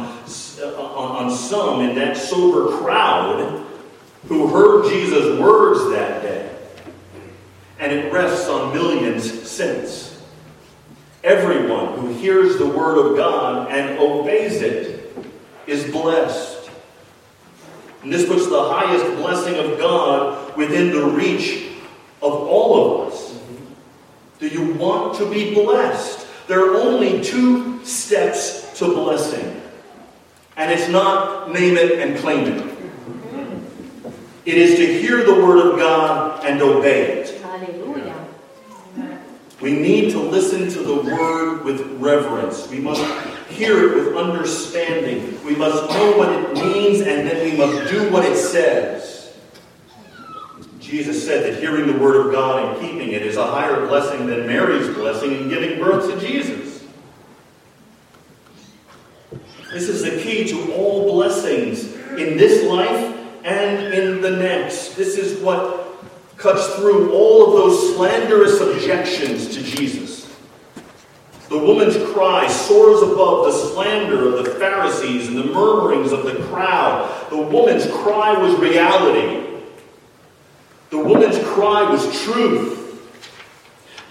on, 0.61 1.25
on 1.25 1.31
some 1.31 1.81
in 1.81 1.95
that 1.95 2.17
sober 2.17 2.77
crowd 2.77 3.65
who 4.27 4.47
heard 4.47 4.89
Jesus' 4.89 5.39
words 5.39 5.89
that 5.91 6.21
day. 6.21 6.55
And 7.79 7.91
it 7.91 8.11
rests 8.11 8.47
on 8.47 8.73
millions 8.73 9.49
since. 9.49 10.21
Everyone 11.23 11.99
who 11.99 12.13
hears 12.13 12.57
the 12.57 12.67
word 12.67 12.97
of 12.97 13.17
God 13.17 13.71
and 13.71 13.99
obeys 13.99 14.61
it 14.61 15.13
is 15.67 15.91
blessed. 15.91 16.69
And 18.01 18.11
this 18.11 18.27
puts 18.27 18.47
the 18.47 18.69
highest 18.69 19.05
blessing 19.17 19.55
of 19.55 19.77
God 19.77 20.55
within 20.55 20.91
the 20.91 21.05
reach 21.05 21.67
of 22.21 22.31
all 22.31 23.01
of 23.01 23.06
us. 23.06 23.06
Do 24.39 24.47
you 24.47 24.73
want 24.73 25.17
to 25.17 25.29
be 25.29 25.53
blessed? 25.53 26.27
There 26.47 26.71
are 26.71 26.75
only 26.75 27.23
two 27.23 27.83
steps 27.83 28.77
to 28.79 28.85
blessing. 28.93 29.61
And 30.55 30.71
it's 30.71 30.89
not 30.89 31.51
name 31.51 31.77
it 31.77 31.99
and 31.99 32.17
claim 32.17 32.47
it. 32.47 32.77
It 34.45 34.57
is 34.57 34.75
to 34.77 34.85
hear 34.85 35.25
the 35.25 35.33
word 35.33 35.65
of 35.65 35.77
God 35.77 36.45
and 36.45 36.61
obey 36.61 37.19
it. 37.19 37.41
Hallelujah. 37.41 38.27
We 39.59 39.73
need 39.73 40.11
to 40.11 40.19
listen 40.19 40.69
to 40.69 40.83
the 40.83 40.95
word 40.95 41.65
with 41.65 41.81
reverence. 41.99 42.69
We 42.69 42.79
must 42.79 43.01
hear 43.49 43.89
it 43.89 43.95
with 43.95 44.15
understanding. 44.15 45.43
We 45.43 45.55
must 45.55 45.89
know 45.89 46.17
what 46.17 46.29
it 46.29 46.53
means 46.53 47.01
and 47.01 47.27
then 47.27 47.43
we 47.43 47.57
must 47.57 47.91
do 47.91 48.09
what 48.11 48.23
it 48.23 48.37
says. 48.37 49.16
Jesus 50.87 51.25
said 51.25 51.43
that 51.43 51.59
hearing 51.59 51.85
the 51.85 51.99
word 51.99 52.25
of 52.25 52.31
God 52.31 52.63
and 52.63 52.81
keeping 52.81 53.11
it 53.11 53.21
is 53.21 53.35
a 53.35 53.45
higher 53.45 53.85
blessing 53.87 54.25
than 54.25 54.47
Mary's 54.47 54.87
blessing 54.95 55.33
in 55.33 55.49
giving 55.49 55.79
birth 55.79 56.09
to 56.09 56.25
Jesus. 56.25 56.85
This 59.69 59.89
is 59.89 60.01
the 60.01 60.21
key 60.23 60.47
to 60.47 60.73
all 60.73 61.11
blessings 61.11 61.93
in 62.17 62.37
this 62.37 62.63
life 62.71 63.15
and 63.43 63.93
in 63.93 64.21
the 64.21 64.31
next. 64.31 64.95
This 64.95 65.17
is 65.17 65.41
what 65.41 65.87
cuts 66.37 66.75
through 66.75 67.11
all 67.11 67.47
of 67.47 67.53
those 67.53 67.95
slanderous 67.95 68.61
objections 68.61 69.53
to 69.55 69.61
Jesus. 69.61 70.33
The 71.49 71.57
woman's 71.57 71.97
cry 72.13 72.47
soars 72.47 73.01
above 73.01 73.45
the 73.45 73.51
slander 73.51 74.25
of 74.25 74.45
the 74.45 74.51
Pharisees 74.51 75.27
and 75.27 75.37
the 75.37 75.45
murmurings 75.45 76.13
of 76.13 76.23
the 76.23 76.35
crowd. 76.45 77.29
The 77.29 77.37
woman's 77.37 77.85
cry 77.87 78.37
was 78.37 78.57
reality. 78.57 79.46
The 80.89 80.97
woman's 80.97 81.37
cry 81.49 81.89
was 81.89 82.21
truth. 82.23 82.75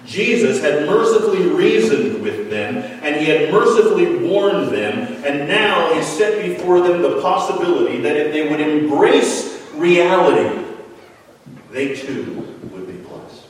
Jesus 0.05 0.61
had 0.61 0.87
mercifully 0.87 1.47
reasoned 1.49 2.23
with 2.23 2.49
them, 2.49 2.77
and 2.77 3.17
he 3.17 3.27
had 3.27 3.53
mercifully 3.53 4.29
warned 4.29 4.69
them, 4.69 5.25
and 5.25 5.49
now 5.49 5.93
he 5.95 6.03
set 6.03 6.45
before 6.45 6.81
them 6.81 7.03
the 7.03 7.21
possibility 7.21 8.01
that 8.03 8.17
if 8.17 8.33
they 8.33 8.49
would 8.49 8.61
embrace 8.61 9.69
reality, 9.75 10.65
they 11.73 11.95
too 11.97 12.59
would 12.73 12.87
be 12.87 12.99
blessed. 12.99 13.47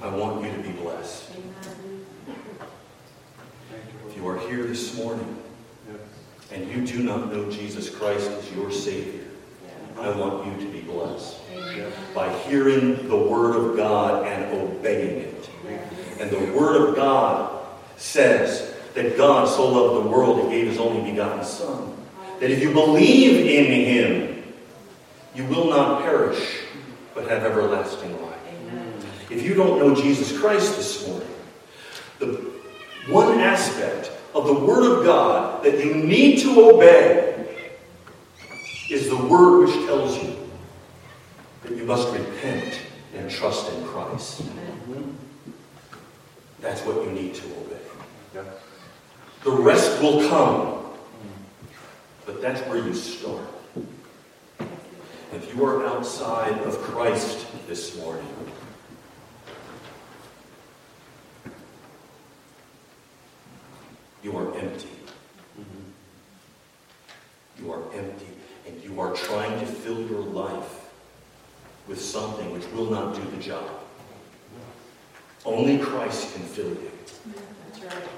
I 0.00 0.08
want 0.08 0.42
you 0.44 0.50
to 0.50 0.58
be 0.62 0.72
blessed. 0.72 1.30
If 4.08 4.16
you 4.16 4.26
are 4.28 4.38
here 4.38 4.64
this 4.64 4.96
morning 4.96 5.38
and 6.52 6.70
you 6.70 6.86
do 6.86 7.02
not 7.02 7.32
know 7.32 7.50
Jesus 7.50 7.88
Christ 7.88 8.30
as 8.30 8.52
your 8.52 8.70
Savior, 8.70 9.24
I 9.98 10.10
want 10.10 10.46
you 10.46 10.66
to 10.66 10.72
be 10.72 10.80
blessed 10.80 11.38
by 12.14 12.32
hearing 12.40 13.08
the 13.08 13.16
Word 13.16 13.56
of 13.56 13.76
God 13.76 14.26
and 14.26 14.52
obeying 14.52 15.20
it. 15.20 15.50
And 16.20 16.30
the 16.30 16.52
Word 16.52 16.88
of 16.88 16.96
God 16.96 17.64
says 17.96 18.74
that 18.94 19.16
God 19.16 19.48
so 19.48 19.68
loved 19.68 20.04
the 20.04 20.10
world, 20.10 20.44
He 20.44 20.56
gave 20.56 20.66
His 20.68 20.78
only 20.78 21.10
begotten 21.10 21.44
Son. 21.44 21.96
That 22.40 22.50
if 22.50 22.60
you 22.60 22.72
believe 22.72 23.46
in 23.46 23.86
Him, 23.86 24.54
you 25.34 25.44
will 25.46 25.70
not 25.70 26.02
perish, 26.02 26.58
but 27.14 27.28
have 27.28 27.44
everlasting 27.44 28.20
life. 28.20 28.38
If 29.30 29.42
you 29.42 29.54
don't 29.54 29.78
know 29.78 29.94
Jesus 29.94 30.38
Christ 30.38 30.76
this 30.76 31.06
morning, 31.08 31.28
the 32.18 32.26
one 33.08 33.40
aspect 33.40 34.10
of 34.34 34.46
the 34.46 34.54
Word 34.54 34.98
of 34.98 35.04
God 35.04 35.62
that 35.64 35.84
you 35.84 35.94
need 35.94 36.40
to 36.40 36.70
obey 36.70 37.28
is 38.90 39.08
the 39.08 39.16
Word 39.16 39.66
which 39.66 39.74
tells 39.86 40.22
you 40.22 40.36
that 41.62 41.76
you 41.76 41.84
must 41.84 42.12
repent 42.12 42.80
and 43.14 43.30
trust 43.30 43.72
in 43.72 43.84
Christ. 43.84 44.42
That's 46.60 46.80
what 46.82 47.04
you 47.04 47.10
need 47.10 47.34
to 47.34 47.44
obey. 47.46 48.48
The 49.44 49.50
rest 49.50 50.00
will 50.00 50.28
come, 50.28 50.84
but 52.24 52.40
that's 52.40 52.60
where 52.68 52.78
you 52.78 52.94
start. 52.94 53.40
If 55.32 55.54
you 55.54 55.64
are 55.64 55.84
outside 55.86 56.58
of 56.60 56.78
Christ 56.78 57.46
this 57.66 57.96
morning, 57.98 58.28
you 64.22 64.36
are 64.36 64.56
empty. 64.56 64.88
You 67.58 67.72
are 67.72 67.82
empty, 67.94 68.26
and 68.66 68.82
you 68.82 69.00
are 69.00 69.14
trying 69.14 69.60
to 69.60 69.66
fill 69.66 70.00
your 70.08 70.20
life 70.22 70.90
with 71.86 72.00
something 72.00 72.52
which 72.52 72.66
will 72.72 72.90
not 72.90 73.14
do 73.14 73.22
the 73.36 73.42
job. 73.42 73.68
Only 75.44 75.78
Christ 75.78 76.34
can 76.34 76.42
fill 76.44 76.68
you. 76.68 76.90
That's 77.68 77.94
right. 77.94 78.08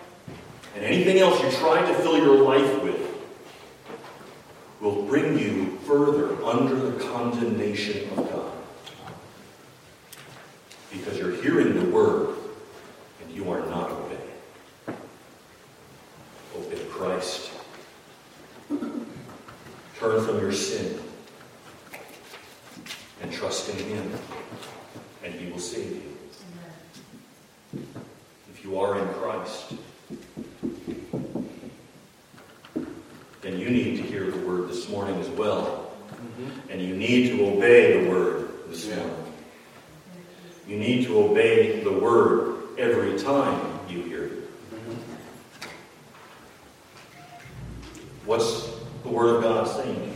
And 0.77 0.85
anything 0.85 1.19
else 1.19 1.43
you 1.43 1.51
try 1.59 1.81
to 1.87 1.95
fill 2.01 2.19
your 2.19 2.37
life 2.37 2.83
with 2.83 3.01
will 4.81 5.03
bring 5.03 5.39
you 5.39 5.79
further 5.87 6.43
under 6.45 6.75
the 6.75 7.05
condemnation 7.05 8.09
of 8.11 8.17
God. 8.17 8.53
Because 10.93 11.19
you're 11.19 11.37
hearing 11.43 11.75
the 11.75 11.91
word 11.91 12.37
and 13.23 13.31
you 13.35 13.51
are 13.51 13.65
not 13.67 13.91
obeying. 13.91 14.21
Obey 16.57 16.85
Christ. 16.91 17.51
Turn 18.69 20.27
from 20.27 20.39
your 20.41 20.53
sin 20.53 21.01
and 23.23 23.33
trust 23.33 23.71
in 23.71 23.77
Him, 23.77 24.13
and 25.25 25.33
He 25.35 25.51
will 25.51 25.59
save 25.59 25.91
you. 25.91 27.83
If 28.53 28.63
you 28.65 28.79
are 28.79 28.99
in 28.99 29.09
Christ, 29.15 29.73
then 33.41 33.59
you 33.59 33.71
need 33.71 33.97
to 33.97 34.03
hear 34.03 34.31
the 34.31 34.39
word 34.47 34.69
this 34.69 34.89
morning 34.89 35.19
as 35.21 35.29
well. 35.31 35.93
And 36.71 36.81
you 36.81 36.95
need 36.95 37.37
to 37.37 37.47
obey 37.47 38.05
the 38.05 38.11
word 38.11 38.49
this 38.69 38.87
Yeah. 38.87 38.97
morning. 38.97 39.17
You 40.69 40.77
need 40.77 41.07
to 41.07 41.19
obey 41.19 41.81
the 41.81 41.93
word 41.93 42.57
every 42.79 43.19
time 43.19 43.61
you 43.89 44.03
hear 44.03 44.25
it. 44.25 44.49
What's 48.25 48.71
the 49.03 49.11
word 49.11 49.37
of 49.37 49.43
God 49.43 49.69
saying 49.69 49.95
to 49.95 50.01
you? 50.01 50.13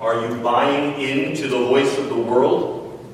Are 0.00 0.28
you 0.28 0.36
buying 0.42 1.00
into 1.00 1.48
the 1.48 1.58
voice 1.58 1.98
of 1.98 2.08
the 2.08 2.16
world, 2.16 3.04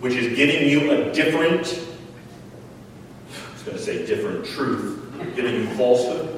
which 0.00 0.14
is 0.14 0.36
giving 0.36 0.68
you 0.68 0.90
a 0.90 1.10
different, 1.12 1.66
I 1.66 3.52
was 3.54 3.62
going 3.62 3.76
to 3.78 3.82
say 3.82 4.04
different 4.04 4.44
truth, 4.44 5.00
giving 5.34 5.54
you 5.54 5.66
falsehood? 5.68 6.28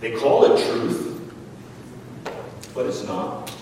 They 0.00 0.12
call 0.12 0.52
it 0.52 0.64
truth, 0.70 1.32
but 2.74 2.86
it's 2.86 3.04
not. 3.04 3.52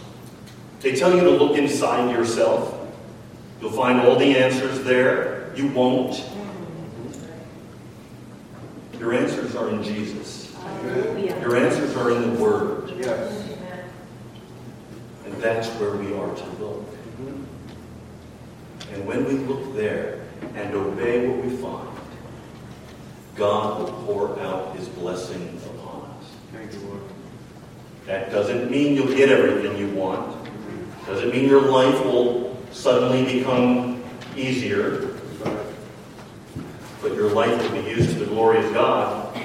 They 0.80 0.95
tell 0.95 1.14
you 1.14 1.20
to 1.20 1.30
look 1.30 1.57
inside 1.57 2.11
yourself. 2.12 2.78
You'll 3.61 3.72
find 3.72 4.01
all 4.01 4.16
the 4.16 4.36
answers 4.36 4.82
there. 4.84 5.53
You 5.57 5.64
won't. 5.75 6.25
Your 8.99 9.12
answers 9.12 9.55
are 9.57 9.68
in 9.70 9.83
Jesus. 9.83 10.55
Hallelujah. 10.55 11.41
Your 11.41 11.57
answers 11.57 11.97
are 11.97 12.11
in 12.11 12.35
the 12.35 12.43
Word. 12.43 12.93
Yes. 12.97 13.51
And 15.27 15.35
that's 15.43 15.68
where 15.81 15.91
we 15.97 16.14
are 16.14 16.35
to 16.35 16.47
look. 16.62 16.85
And 18.93 19.07
when 19.07 19.25
we 19.25 19.33
look 19.33 19.75
there 19.75 20.20
and 20.55 20.75
obey 20.75 21.27
what 21.27 21.45
we 21.45 21.57
find, 21.57 21.89
God 23.35 23.81
will 23.81 23.93
pour 24.05 24.39
out 24.41 24.77
His 24.77 24.89
blessing 24.89 25.61
upon 25.66 26.03
us. 26.03 26.27
Thank 26.53 26.72
you, 26.72 26.79
Lord. 26.89 27.03
That 28.07 28.31
doesn't 28.31 28.70
mean 28.70 28.95
you'll 28.95 29.14
get 29.16 29.31
everything 29.31 29.77
you 29.77 29.89
want. 29.89 30.37
Doesn't 31.07 31.31
mean 31.31 31.49
your 31.49 31.62
life 31.62 32.05
will 32.05 32.57
suddenly 32.70 33.39
become 33.39 34.03
easier. 34.37 35.13
But 37.05 37.16
your 37.16 37.28
life 37.28 37.61
will 37.61 37.82
be 37.82 37.86
used 37.86 38.14
to 38.14 38.20
the 38.20 38.24
glory 38.24 38.64
of 38.64 38.72
God. 38.72 39.38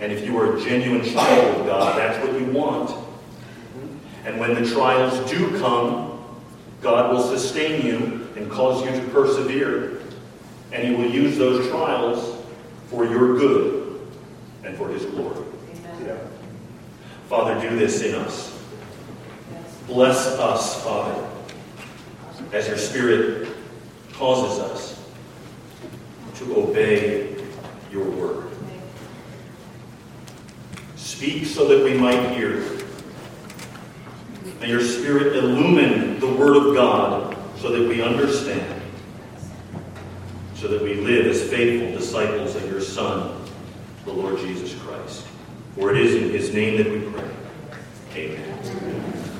And 0.00 0.10
if 0.10 0.24
you 0.24 0.36
are 0.40 0.56
a 0.56 0.60
genuine 0.60 1.04
child 1.04 1.60
of 1.60 1.66
God, 1.66 1.96
that's 1.96 2.18
what 2.26 2.36
you 2.40 2.46
want. 2.46 2.90
And 4.24 4.40
when 4.40 4.60
the 4.60 4.68
trials 4.68 5.30
do 5.30 5.60
come, 5.60 6.20
God 6.80 7.12
will 7.12 7.22
sustain 7.22 7.86
you 7.86 8.28
and 8.34 8.50
cause 8.50 8.84
you 8.84 8.90
to 9.00 9.06
persevere. 9.10 10.00
And 10.72 10.88
He 10.88 10.92
will 10.96 11.08
use 11.08 11.38
those 11.38 11.68
trials 11.68 12.44
for 12.88 13.04
your 13.04 13.38
good 13.38 14.00
and 14.64 14.76
for 14.76 14.88
His 14.88 15.04
glory. 15.04 15.46
Yeah. 16.04 16.16
Father, 17.28 17.60
do 17.60 17.76
this 17.76 18.02
in 18.02 18.16
us. 18.16 18.60
Bless 19.86 20.26
us, 20.36 20.82
Father, 20.82 21.28
as 22.52 22.66
your 22.66 22.76
Spirit 22.76 23.50
causes 24.14 24.58
us 24.58 24.91
to 26.36 26.56
obey 26.56 27.36
your 27.90 28.08
word. 28.10 28.50
Speak 30.96 31.46
so 31.46 31.68
that 31.68 31.84
we 31.84 31.94
might 31.94 32.30
hear. 32.30 32.78
May 34.60 34.68
your 34.68 34.80
Spirit 34.80 35.36
illumine 35.36 36.20
the 36.20 36.26
Word 36.26 36.56
of 36.56 36.74
God 36.74 37.36
so 37.58 37.70
that 37.70 37.88
we 37.88 38.02
understand, 38.02 38.82
so 40.54 40.68
that 40.68 40.82
we 40.82 40.94
live 40.94 41.26
as 41.26 41.48
faithful 41.48 41.92
disciples 41.96 42.56
of 42.56 42.68
your 42.70 42.80
Son, 42.80 43.44
the 44.04 44.12
Lord 44.12 44.38
Jesus 44.38 44.74
Christ. 44.82 45.26
For 45.76 45.94
it 45.94 46.00
is 46.00 46.14
in 46.14 46.30
his 46.30 46.52
name 46.52 46.76
that 46.76 46.90
we 46.90 47.00
pray. 47.10 47.30
Amen. 48.14 49.31